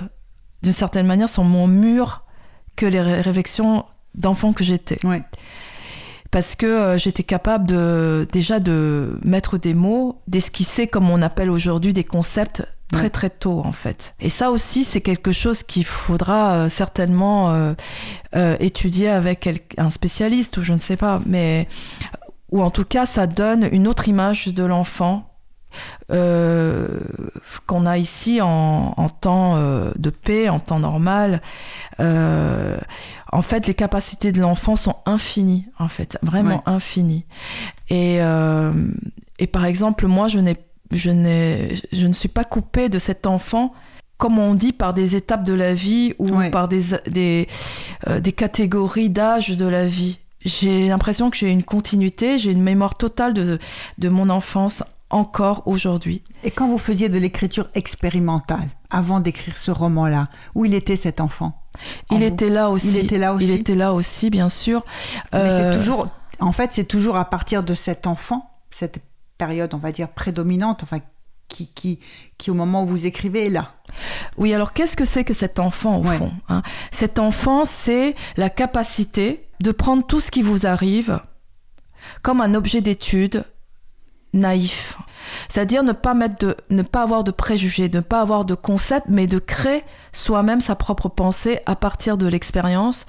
[0.63, 2.25] d'une certaine manière, sont moins mûres
[2.77, 5.23] que les ré- réflexions d'enfant que j'étais Ouais.
[6.31, 11.51] parce que euh, j'étais capable de déjà de mettre des mots, d'esquisser comme on appelle
[11.51, 12.63] aujourd'hui des concepts
[12.93, 13.11] très Ouais.
[13.11, 14.15] très tôt en fait.
[14.21, 17.73] Et ça aussi c'est quelque chose qu'il faudra euh, certainement euh,
[18.37, 19.49] euh, étudier avec
[19.79, 21.69] un spécialiste ou je ne sais pas, mais
[22.53, 25.29] ou en tout cas ça donne une autre image de l'enfant.
[26.11, 26.87] euh,
[27.67, 31.41] qu'on a ici en, en temps euh, de paix, en temps normal.
[32.01, 32.77] Euh,
[33.33, 37.25] en fait, les capacités de l'enfant sont infinies, en fait, vraiment infinies.
[37.89, 38.19] Et,
[39.39, 40.57] et par exemple, moi, je, n'ai,
[40.91, 43.73] je, n'ai, je ne suis pas coupée de cet enfant,
[44.19, 46.51] comme on dit, par des étapes de la vie ou Ouais.
[46.51, 47.49] par des, des,
[48.09, 50.19] euh, des catégories d'âge de la vie.
[50.45, 53.59] J'ai l'impression que j'ai une continuité, j'ai une mémoire totale de,
[53.99, 56.23] de mon enfance encore aujourd'hui.
[56.43, 61.21] Et quand vous faisiez de l'écriture expérimentale, avant d'écrire ce roman-là, où il était cet
[61.21, 61.63] enfant?
[62.09, 62.33] En Il vous?
[62.33, 62.89] était là aussi.
[62.89, 63.45] Il était là aussi?
[63.45, 64.85] Il était là aussi, bien sûr.
[65.33, 66.09] Mais Euh, c'est toujours,
[66.41, 69.01] en fait, c'est toujours à partir de cet enfant, cette
[69.39, 70.99] période, on va dire, prédominante, enfin,
[71.49, 72.01] qui, qui,
[72.39, 73.73] qui au moment où vous écrivez est là.
[74.39, 76.17] Oui, alors qu'est-ce que c'est que cet enfant au Ouais.
[76.17, 76.63] fond hein?
[76.91, 81.21] Cet enfant, c'est la capacité de prendre tout ce qui vous arrive
[82.23, 83.45] comme un objet d'étude
[84.35, 84.97] naïf.
[85.49, 89.07] C'est-à-dire ne pas mettre de, ne pas avoir de préjugés, ne pas avoir de concept,
[89.09, 93.07] mais de créer soi-même sa propre pensée à partir de l'expérience,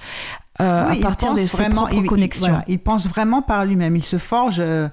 [0.60, 2.48] euh, Oui, à partir de ses vraiment- propres il- il- connexions.
[2.48, 3.96] voilà, il pense vraiment par lui-même.
[3.96, 4.88] Il se forge euh,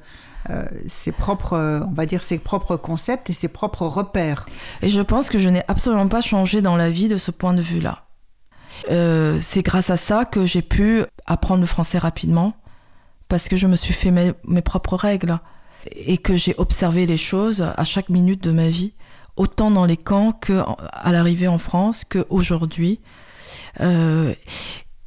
[0.50, 4.46] euh, ses propres, euh, on va dire, ses propres concepts et ses propres repères.
[4.82, 7.54] Et je pense que je n'ai absolument pas changé dans la vie de ce point
[7.54, 8.06] de vue-là.
[8.90, 12.54] Euh, c'est grâce à ça que j'ai pu apprendre le français rapidement,
[13.28, 15.40] parce que je me suis fait mes, propres règles
[15.92, 18.94] et que j'ai observé les choses à chaque minute de ma vie,
[19.36, 23.00] autant dans les camps que en- à l'arrivée en France qu'aujourd'hui.
[23.80, 24.34] Euh,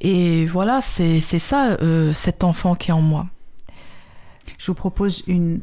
[0.01, 3.27] et voilà, c'est c'est ça, euh, cet enfant qui est en moi.
[4.57, 5.61] Je vous propose une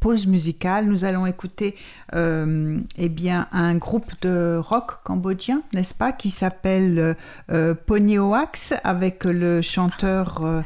[0.00, 0.86] pause musicale.
[0.86, 1.76] Nous allons écouter
[2.14, 7.14] euh, eh bien, un groupe de rock cambodgien, n'est-ce pas, qui s'appelle euh,
[7.50, 10.40] euh, Pony Oax avec le chanteur.
[10.44, 10.60] euh,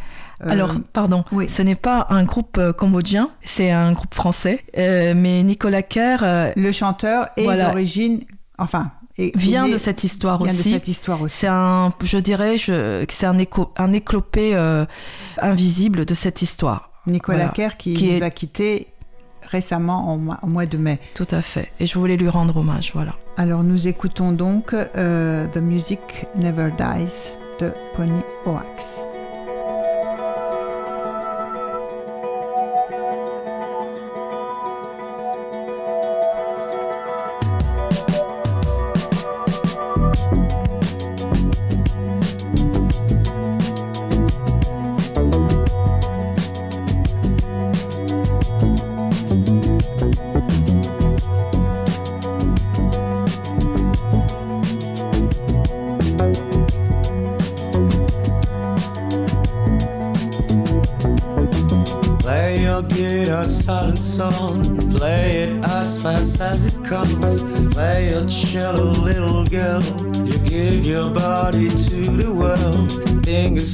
[0.45, 1.49] euh, Alors, pardon, oui.
[1.49, 4.65] ce n'est pas un groupe cambodgien, c'est un groupe français.
[4.77, 7.69] Mais Nicolas Kerr le chanteur est Voilà.
[7.71, 8.21] d'origine.
[8.59, 8.91] Enfin,
[9.35, 10.73] vient de cette histoire vient de aussi.
[10.73, 11.37] cette histoire aussi.
[11.41, 14.85] C'est un, je dirais, je, que c'est un, écho, un éclopé euh,
[15.41, 16.91] invisible de cette histoire.
[17.07, 17.53] Nicolas Voilà.
[17.53, 18.87] Kerr qui, Qui nous est- a quittés
[19.53, 20.99] récemment au mois, au mois de mai.
[21.15, 21.71] Tout à fait.
[21.79, 23.15] Et je voulais lui rendre hommage, voilà.
[23.37, 29.12] Alors nous écoutons donc euh, The Music Never Dies de Pony Oax.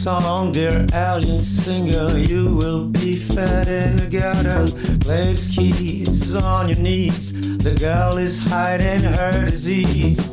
[0.08, 2.16] Song, dear alien singer.
[2.16, 4.64] You will be fed in the gutter.
[5.00, 7.32] Play the keys on your knees.
[7.58, 10.27] The girl is hiding her disease.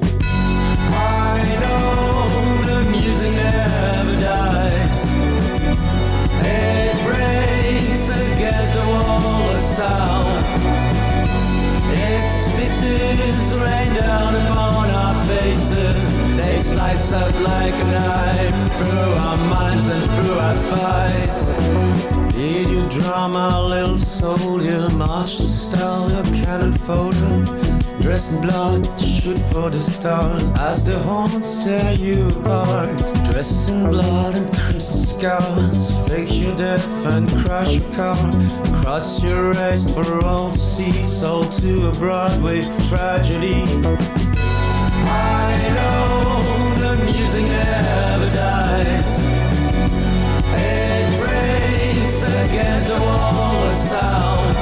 [16.86, 21.54] Slice up like a knife through our minds and through our thighs.
[22.34, 27.44] Did you draw my little soldier, martial style, your cannon photo?
[28.02, 32.98] Dressed in blood, shoot for the stars as the horns tear you apart.
[33.26, 38.16] Dress in blood and crimson scars, fake your death and crash your car.
[38.82, 43.64] Cross your race for all to see, sold to a Broadway tragedy.
[45.08, 46.45] I know
[50.57, 54.57] It breaks against the wall of sound.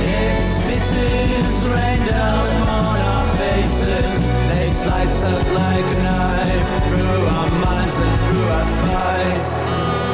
[0.00, 4.12] It spits rain down upon our faces.
[4.50, 10.11] They slice up like a knife through our minds and through our thighs.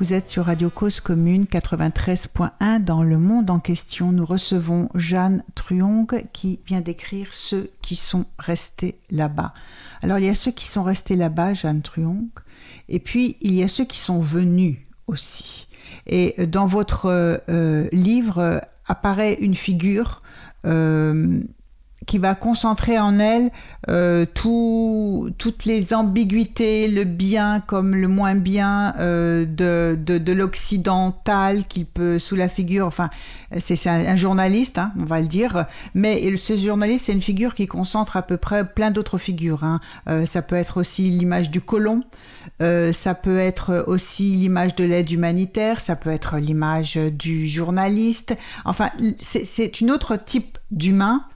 [0.00, 4.12] Vous êtes sur Radio Cause Commune 93.1 dans le monde en question.
[4.12, 9.52] Nous recevons Jeanne Truong qui vient d'écrire ceux qui sont restés là-bas.
[10.00, 12.28] Alors il y a ceux qui sont restés là-bas, Jeanne Truong,
[12.88, 14.76] et puis il y a ceux qui sont venus
[15.08, 15.66] aussi.
[16.06, 17.06] Et dans votre
[17.48, 20.20] euh, livre euh, apparaît une figure
[20.64, 21.40] euh,
[22.08, 23.50] qui va concentrer en elle
[23.90, 30.32] euh, tout, toutes les ambiguïtés, le bien comme le moins bien euh, de, de, de
[30.32, 32.86] l'occidental qu'il peut sous la figure.
[32.86, 33.10] Enfin,
[33.58, 37.66] c'est un, journaliste, hein, on va le dire, mais ce journaliste, c'est une figure qui
[37.66, 39.62] concentre à peu près plein d'autres figures.
[39.62, 39.78] Hein.
[40.08, 42.02] Euh, ça peut être aussi l'image du colon,
[42.58, 48.34] ça peut être aussi l'image de l'aide humanitaire, ça peut être l'image du journaliste.
[48.64, 48.88] Enfin,
[49.20, 51.26] c'est une autre type d'humain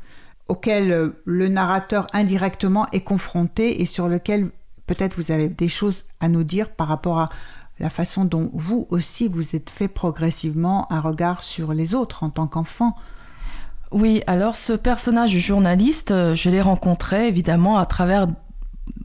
[0.52, 4.50] auquel le narrateur indirectement est confronté et sur lequel
[4.86, 7.30] peut-être vous avez des choses à nous dire par rapport à
[7.80, 12.28] la façon dont vous aussi vous êtes fait progressivement un regard sur les autres en
[12.28, 12.94] tant qu'enfant.
[13.92, 18.26] Oui, alors ce personnage journaliste, je l'ai rencontré évidemment à travers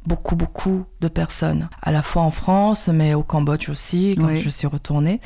[0.06, 4.38] beaucoup, beaucoup de personnes, à la fois en France, mais au Cambodge aussi, quand oui.
[4.38, 5.22] je suis retournée.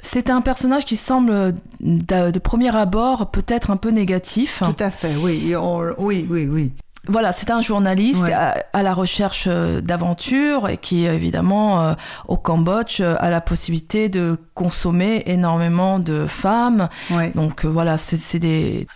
[0.00, 4.62] C'est un personnage qui semble de, de premier abord peut-être un peu négatif.
[4.64, 6.72] Tout à fait, oui, on, oui, oui, oui.
[7.06, 8.32] Voilà, c'est un journaliste ouais.
[8.32, 11.94] à, à, la recherche d'aventures et qui, évidemment, euh,
[12.26, 16.88] au Cambodge, a la possibilité de consommer énormément de femmes.
[17.10, 17.30] Ouais.
[17.34, 18.16] Donc euh, voilà, c'est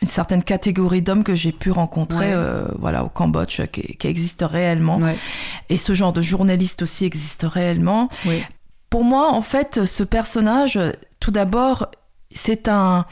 [0.03, 2.35] une certaine catégorie d'hommes que j'ai pu rencontrer ouais.
[2.35, 5.01] euh, voilà, au Cambodge qui, qui existe réellement.
[5.71, 8.09] Et ce genre de journaliste aussi existe réellement.
[8.93, 10.79] Pour moi, en fait, ce personnage,
[11.19, 11.87] tout d'abord,
[12.31, 13.07] c'est un,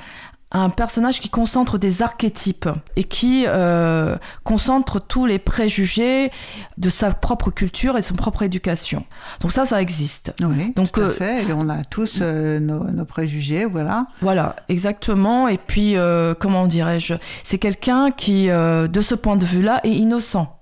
[0.53, 6.31] un personnage qui concentre des archétypes et qui euh, concentre tous les préjugés
[6.77, 9.07] de sa propre culture et de son propre éducation.
[9.41, 10.35] Donc ça, ça existe.
[10.43, 11.45] Oui, Donc, tout à euh, fait.
[11.45, 14.07] Et on a tous euh, nos, nos, préjugés, voilà.
[14.21, 15.49] Voilà, exactement.
[15.49, 15.97] Et puis,
[16.41, 17.15] comment dirais-je?
[17.43, 20.60] C'est quelqu'un qui, de ce point de vue-là, est innocent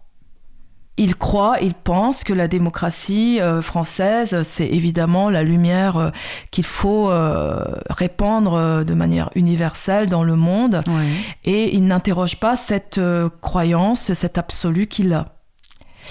[0.98, 6.10] il croit, il pense que la démocratie euh, française, c'est évidemment la lumière euh,
[6.50, 10.82] qu'il faut euh, répandre de manière universelle dans le monde.
[10.88, 11.04] Oui.
[11.44, 13.00] Et il n'interroge pas cette
[13.40, 15.24] croyance, cet absolu qu'il a.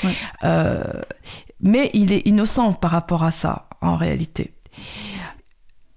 [0.03, 0.11] Oui.
[1.59, 4.53] Mais il est innocent par rapport à ça, en réalité.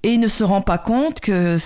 [0.03, 1.59] Et il ne se rend pas compte que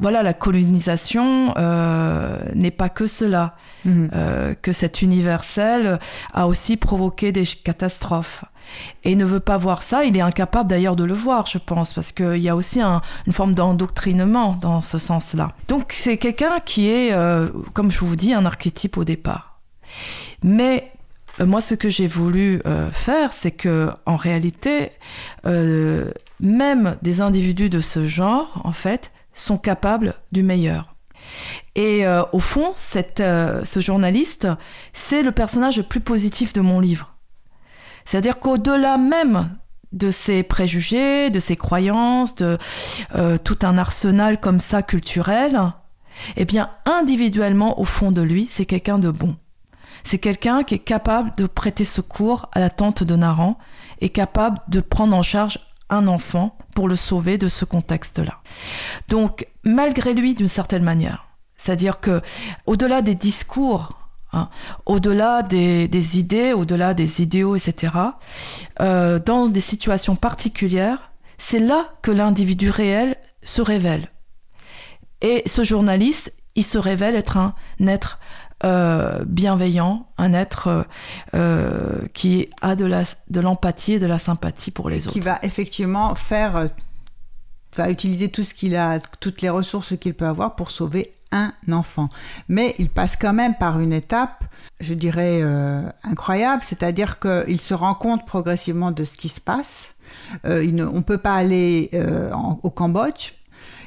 [0.00, 4.06] voilà, la colonisation euh, n'est pas que cela, mmh.
[4.14, 5.98] euh, que cet universel
[6.32, 8.44] a aussi provoqué des catastrophes.
[9.04, 11.92] Et ne veut pas voir ça, il est incapable d'ailleurs de le voir, je pense,
[11.92, 15.48] parce qu'il y a aussi un, une forme d'endoctrinement dans ce sens-là.
[15.68, 19.60] Donc c'est quelqu'un qui est, euh, comme je vous dis, un archétype au départ.
[20.42, 20.92] Mais
[21.40, 24.90] euh, moi, ce que j'ai voulu euh, faire, c'est que, en réalité,
[25.46, 30.94] euh, même des individus de ce genre, en fait, sont capables du meilleur.
[31.74, 32.74] Et euh, au fond,
[33.20, 34.48] euh, ce journaliste,
[34.92, 37.14] c'est le personnage le plus positif de mon livre.
[38.04, 39.56] C'est-à-dire qu'au-delà même
[39.92, 42.58] de ses préjugés, de ses croyances, de
[43.14, 45.60] euh, tout un arsenal comme ça culturel,
[46.36, 49.36] eh bien, individuellement, au fond de lui, c'est quelqu'un de bon.
[50.02, 53.58] C'est quelqu'un qui est capable de prêter secours à la tante de Naran
[54.00, 55.58] et capable de prendre en charge
[55.90, 58.40] un enfant pour le sauver de ce contexte-là.
[59.08, 61.26] Donc, malgré lui, d'une certaine manière,
[61.58, 62.20] c'est-à-dire que,
[62.66, 63.98] au-delà des discours,
[64.32, 64.48] hein,
[64.86, 67.92] au-delà des, idées, au-delà des idéaux, etc.,
[68.80, 74.08] euh, dans des situations particulières, c'est là que l'individu réel se révèle.
[75.22, 77.52] Et ce journaliste, il se révèle être un
[77.86, 78.18] être
[78.62, 80.82] euh, bienveillant, un être euh,
[81.34, 82.84] euh, qui a de
[83.40, 85.12] l'empathie de et de la sympathie pour les autres.
[85.12, 86.68] Qui va effectivement faire,
[87.76, 91.54] va utiliser tout ce qu'il a, toutes les ressources qu'il peut avoir pour sauver un
[91.72, 92.10] enfant.
[92.48, 94.44] Mais il passe quand même par une étape,
[94.80, 95.42] je dirais,
[96.02, 99.94] incroyable, c'est-à-dire qu'il se rend compte progressivement de ce qui se passe.
[100.44, 101.88] il on ne peut pas aller
[102.62, 103.32] au Cambodge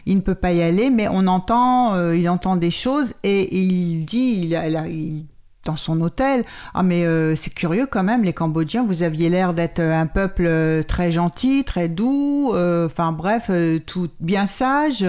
[0.05, 3.55] il ne peut pas y aller, mais on entend, euh, il entend des choses et,
[3.55, 5.25] il dit, il, il,
[5.65, 6.43] dans son hôtel.
[6.73, 10.07] Ah mais euh, c'est curieux quand même, les Cambodgiens, vous aviez l'air d'être euh, un
[10.07, 13.49] peuple euh, très gentil, très doux, enfin bref,
[13.85, 15.05] tout bien sage,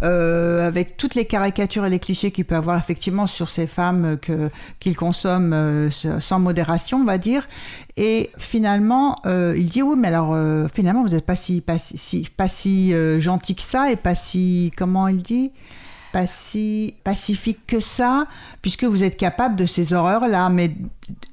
[0.00, 4.50] avec toutes les caricatures et les clichés qu'il peut avoir effectivement sur ces femmes que
[4.78, 7.46] qu'il consomme sans modération, on va dire.
[7.96, 10.36] Et finalement, il dit oui, mais alors
[10.72, 14.72] finalement vous n'êtes pas si pas si pas si gentil que ça et pas si
[14.76, 15.52] comment il dit?
[16.16, 18.26] Pas si pacifique que ça,
[18.62, 20.48] puisque vous êtes capable de ces horreurs-là.
[20.48, 20.70] Mais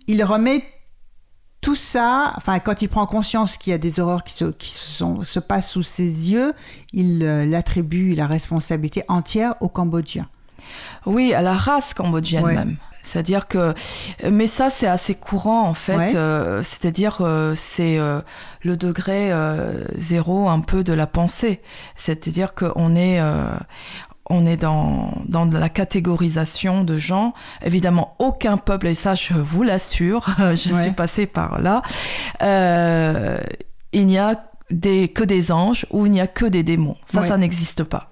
[0.08, 0.62] il remet
[1.62, 4.72] tout ça, enfin, quand il prend conscience qu'il y a des horreurs qui se, qui
[4.72, 6.52] sont, se passent sous ses yeux,
[6.92, 10.28] il euh, l'attribue la responsabilité entière aux Cambodgiens.
[11.06, 12.76] Oui, à la race cambodgienne même.
[13.04, 13.74] C'est-à-dire que,
[14.30, 16.16] mais ça c'est assez courant en fait.
[16.16, 17.98] Euh, c'est-à-dire euh, c'est
[18.62, 19.32] le degré
[19.98, 21.62] zéro un peu de la pensée.
[21.98, 23.20] C'est-à-dire qu'on est,
[24.30, 27.34] on est dans, dans la catégorisation de gens.
[27.64, 31.82] Évidemment, aucun peuple, et ça je vous l'assure, je suis passée par là,
[32.42, 33.38] euh,
[33.92, 36.98] il n'y a des, que des anges ou il n'y a que des démons.
[37.06, 38.10] Ça, ça n'existe pas.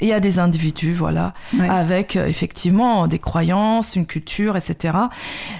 [0.00, 1.32] il y a des individus, voilà,
[1.68, 4.98] avec euh, effectivement des croyances, une culture, etc.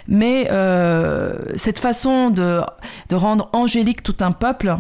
[0.09, 2.61] Mais euh, cette façon de,
[3.09, 4.77] de rendre angélique tout un peuple,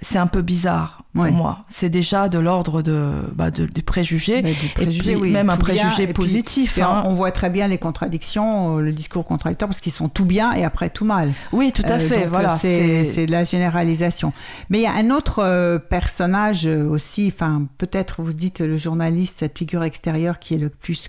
[0.00, 1.64] c'est un peu bizarre pour moi.
[1.68, 6.78] C'est déjà de l'ordre de, bah, du préjugé, et puis même un préjugé positif.
[6.78, 7.02] Hein.
[7.06, 10.52] On voit très bien les contradictions, euh, le discours contradictoire, parce qu'ils sont tout bien
[10.52, 11.32] et après tout mal.
[11.52, 12.26] Oui, tout à euh, fait.
[12.26, 14.32] voilà, c'est de la généralisation.
[14.68, 19.38] Mais il y a un autre euh, personnage aussi, enfin peut-être vous dites le journaliste,
[19.40, 21.08] cette figure extérieure qui est le plus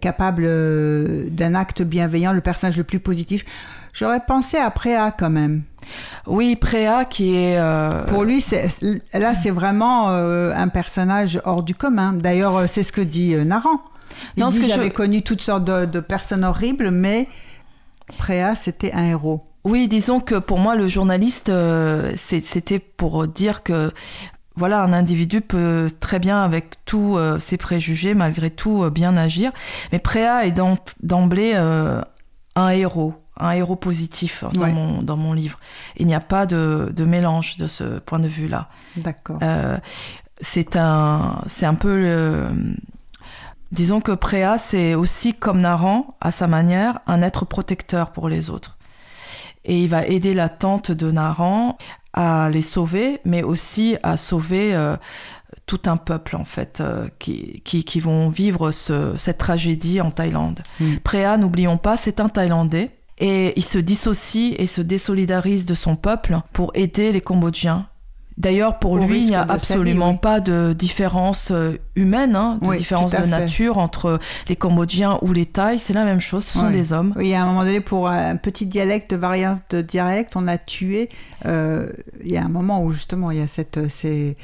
[0.00, 0.48] capable
[1.30, 3.44] d'un acte bienveillant, le personnage le plus positif.
[3.92, 5.62] J'aurais pensé à Préa quand même.
[6.26, 7.58] Oui, Préa qui est...
[7.58, 8.44] Euh, Pour lui,
[9.12, 12.12] là, c'est vraiment euh, un personnage hors du commun.
[12.12, 13.80] D'ailleurs, euh, c'est ce que dit Naran.
[14.36, 17.28] Il dit, j'avais connu toutes sortes de, personnes horribles, mais
[18.18, 19.42] Préa, c'était un héros.
[19.64, 21.50] Oui, disons que pour moi, le journaliste,
[22.16, 23.92] c'était pour dire que
[24.56, 29.52] voilà, un individu peut très bien, avec tous ses préjugés, malgré tout, bien agir.
[29.90, 30.54] Mais Préa est
[31.02, 35.58] d'emblée un héros un héros positif dans, mon, dans mon livre.
[35.96, 38.68] Il n'y a pas de, de, mélange de ce point de vue-là.
[38.96, 39.38] D'accord.
[39.42, 39.76] Euh,
[40.40, 42.48] c'est un, c'est un peu le.
[43.72, 48.50] Disons que Préa, c'est aussi comme Naran, à sa manière, un être protecteur pour les
[48.50, 48.78] autres.
[49.64, 51.76] Et il va aider la tante de Naran
[52.12, 54.96] à les sauver, mais aussi à sauver euh,
[55.66, 60.12] tout un peuple en fait euh, qui, qui, qui, vont vivre ce, cette tragédie en
[60.12, 60.60] Thaïlande.
[60.78, 60.96] Mm.
[61.02, 65.96] Préa, n'oublions pas, c'est un Thaïlandais et il se dissocie et se désolidarise de son
[65.96, 67.88] peuple pour aider les Cambodgiens.
[68.36, 73.12] D'ailleurs, pour lui, il n'y a absolument pas de différence euh, humaine, hein, de différence
[73.12, 74.18] de nature entre
[74.48, 75.82] les Cambodgiens ou les Thaïs.
[75.82, 77.14] C'est la même chose, ce sont des hommes.
[77.16, 80.58] Oui, à un moment donné, pour un petit dialecte, de variante de dialecte, on a
[80.58, 81.08] tué.
[81.46, 81.90] Euh,
[82.22, 84.36] il y a un moment où justement, il y a cette, ces,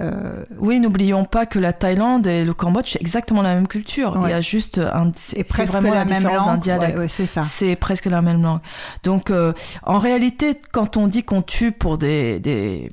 [0.00, 4.18] euh, oui, n'oublions pas que la Thaïlande et le Cambodge, c'est exactement la même culture.
[4.24, 6.60] Il y a juste un, c'est vraiment la, même langue.
[6.60, 7.08] dialecte.
[7.08, 7.44] c'est ça.
[7.44, 8.60] C'est presque la même langue.
[9.04, 9.52] Donc, euh,
[9.84, 12.92] en réalité, quand on dit qu'on tue pour des, des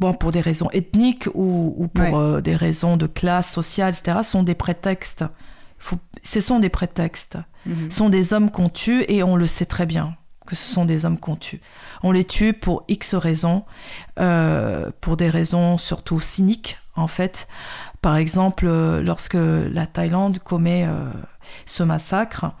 [0.00, 4.18] bon, pour des raisons ethniques ou, ou pour euh, des raisons de classe sociale, etc.,
[4.22, 5.24] sont des prétextes.
[5.78, 7.38] Faut, ce sont des prétextes.
[7.66, 7.90] Mhm.
[7.90, 10.16] Ce sont des hommes qu'on tue et on le sait très bien
[10.50, 11.60] que ce sont des hommes qu'on tue.
[12.02, 13.64] On les tue pour X raisons,
[14.18, 17.46] euh, pour des raisons surtout cyniques en fait.
[18.02, 21.04] Par exemple, euh, lorsque la Thaïlande commet euh,
[21.66, 22.52] ce massacre,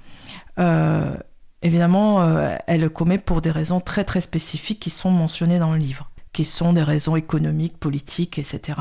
[1.62, 2.22] évidemment,
[2.66, 6.10] elle le commet pour des raisons très très spécifiques qui sont mentionnées dans le livre,
[6.32, 8.78] qui sont des raisons économiques, politiques, etc.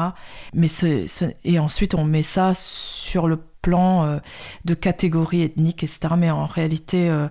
[0.53, 0.67] Mais
[1.43, 4.17] et ensuite, on met ça sur le plan euh,
[4.65, 6.13] de catégories ethniques, etc.
[6.17, 7.27] Mais en réalité, euh,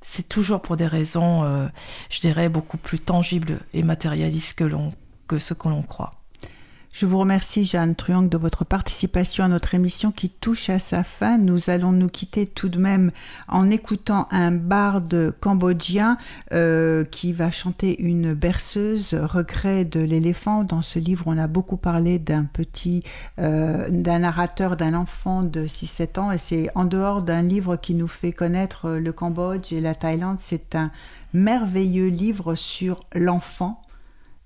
[0.00, 1.66] c'est toujours pour des raisons, euh,
[2.10, 4.70] je dirais, beaucoup plus tangibles et matérialistes que,
[5.26, 6.12] que ce que l'on croit.
[6.98, 11.04] Je vous remercie, Jeanne Truank, de votre participation à notre émission qui touche à sa
[11.04, 11.36] fin.
[11.36, 13.10] Nous allons nous quitter tout de même
[13.48, 16.16] en écoutant un barde cambodgien
[16.54, 20.64] euh, qui va chanter une berceuse, Regret de l'éléphant.
[20.64, 23.02] Dans ce livre, on a beaucoup parlé d'un petit,
[23.38, 26.32] euh, d'un narrateur, d'un enfant de 6-7 ans.
[26.32, 30.38] Et c'est en dehors d'un livre qui nous fait connaître le Cambodge et la Thaïlande.
[30.40, 30.90] C'est un
[31.34, 33.82] merveilleux livre sur l'enfant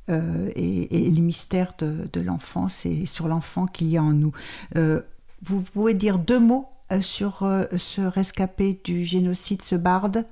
[0.08, 4.32] euh, et, les mystères de, l'enfance et sur l'enfant qu'il y a en nous.
[4.76, 5.02] Euh,
[5.42, 7.46] vous pouvez dire deux mots euh, sur
[7.76, 10.24] ce rescapé du génocide, ce barde?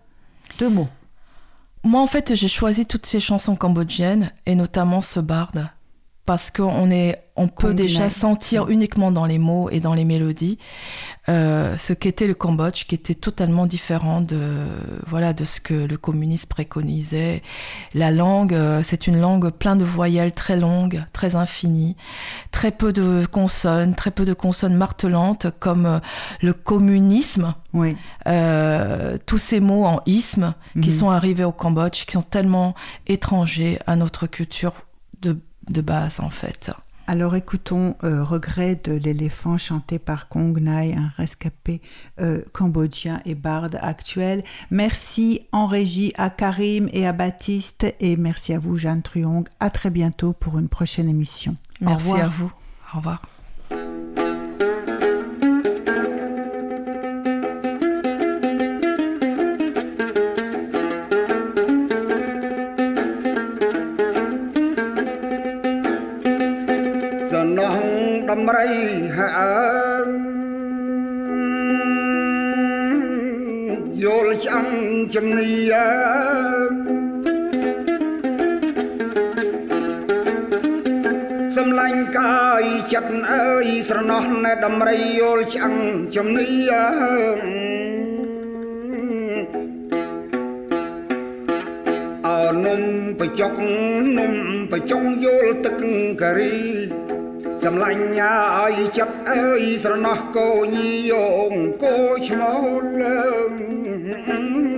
[0.59, 0.89] Deux mots.
[1.85, 5.69] Moi, en fait, j'ai choisi toutes ces chansons cambodgiennes, et notamment ce barde,
[6.29, 10.59] parce qu'on est on peut déjà sentir uniquement dans les mots et dans les mélodies
[11.31, 14.39] euh, ce qu'était le Cambodge, qui était totalement différent de
[15.07, 17.41] voilà de ce que le communisme préconisait.
[17.95, 21.97] La langue, euh, c'est une langue pleine de voyelles très longues, très infinies,
[22.51, 25.99] très peu de consonnes, très peu de consonnes martelantes comme euh,
[26.43, 27.55] le communisme.
[27.73, 27.97] Oui.
[29.27, 30.91] tous ces mots en isme qui mhm.
[30.91, 32.75] sont arrivés au Cambodge, qui sont tellement
[33.07, 34.73] étrangers à notre culture
[35.21, 35.39] de,
[35.71, 36.71] de base en fait.
[37.09, 41.81] Alors écoutons euh, Regret de l'éléphant chanté par Kong Nai, un rescapé
[42.21, 44.45] euh, cambodgien et barde actuel.
[44.71, 49.49] Merci en régie à Karim et à Baptiste et merci à vous Jeanne Truong.
[49.59, 51.55] À très bientôt pour une prochaine émission.
[51.81, 52.53] Merci à vous.
[52.93, 53.23] Au revoir.
[75.21, 75.53] ជំនី
[81.57, 85.75] សំឡាញ់កាយចិត្តអើយស្រណោះណែដំរីយល់ឆ្អឹង
[86.17, 86.47] ជំនី
[92.27, 92.83] អើនំ
[93.19, 93.53] បចុក
[94.19, 94.35] នំ
[94.71, 95.77] បចុងយល់ទឹក
[96.23, 96.57] ការី
[97.65, 100.77] សំឡាញ់ញ៉ាឲ្យចិត្តអើយស្រណោះកូន
[101.11, 101.13] យ
[101.51, 101.53] ង
[101.83, 101.97] គោ
[102.29, 102.63] ឈ្មោះ
[103.01, 104.78] លើស្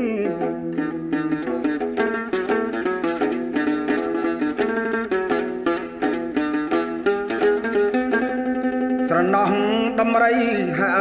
[9.34, 9.52] ណោះ
[10.00, 10.36] ដំរី
[10.80, 10.98] ហើ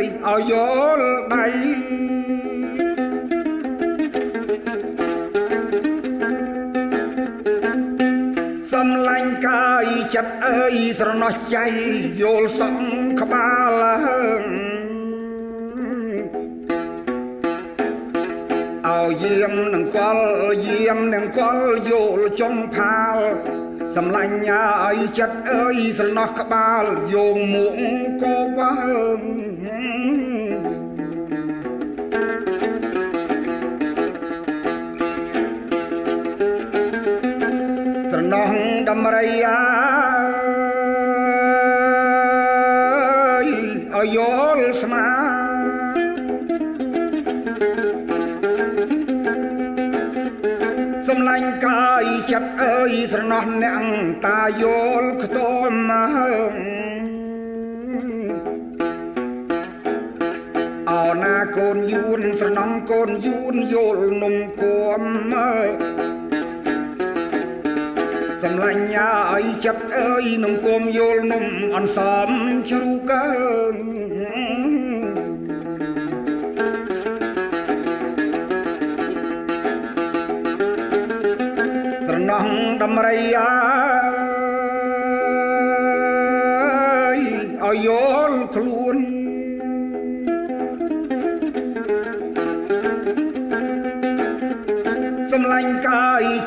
[0.00, 0.52] យឲ្យយ
[0.98, 1.46] ល់ដៃ
[8.72, 11.66] សំឡាញ់កាយចិត្តអើយស្រណោះចៃ
[12.20, 12.76] យល់សំ
[13.20, 14.46] ក្បាល
[19.22, 20.18] យាមនឹងកល
[20.66, 21.58] យាមនឹងកល
[21.90, 23.18] យល់ចុងផាល
[23.96, 24.34] សំឡាញ់
[24.84, 26.84] ឲ្យចិត្តអើយស្រណោះក្បាល
[27.14, 27.74] យោងមួក
[28.22, 28.72] កោបើ
[38.10, 38.50] ស្រណោះ
[38.88, 39.55] ដំរីអា
[54.26, 54.64] តាយ
[55.02, 55.38] ល់ខ្ទ
[55.70, 55.92] មម
[56.50, 56.52] ក
[60.90, 65.02] អោណាកូនយួនស្រណំកូនយួនយល់នំគួម
[65.32, 65.34] ម
[65.66, 65.74] ក
[68.42, 72.30] សំឡាញ់ញ៉ាអីចិត្តអើយនំគួមយល់នំអនសំ
[72.70, 73.26] ជ្រូកកើ
[82.82, 83.50] ដំរីអា
[83.94, 83.95] យ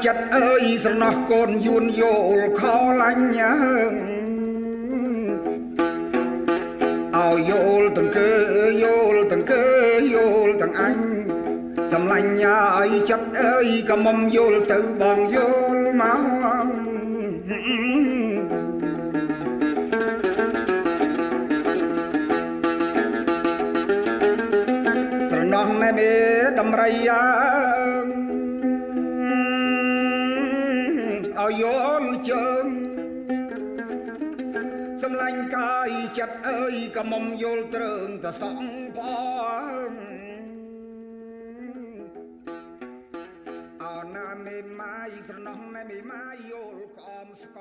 [0.10, 2.04] ចិត្តអើយស្រណោះកូនយួនយ
[2.36, 2.62] ល់ខ
[3.02, 3.54] លាញ់យ៉ា
[3.90, 3.94] ង
[7.16, 8.32] ឲ្យយល់ទាំងកើ
[8.84, 9.66] យល់ទាំងកើ
[10.14, 10.98] យល់ទាំងអញ
[11.92, 15.38] សំឡាញ់ឲ្យចិត្តអើយកុំយល់ទៅបងយ
[15.76, 16.22] ល់មក
[25.30, 26.12] ស្រណោះណែមេ
[26.60, 27.49] ដំរីយ៉ា
[36.96, 38.66] ក៏មុំយល់ត្រឹងតសង
[38.98, 39.00] ផ
[39.90, 39.92] ង
[43.84, 47.58] អរណាមេម៉ាយស្រណោះណែមេម៉ាយយល់ក្អមស្ក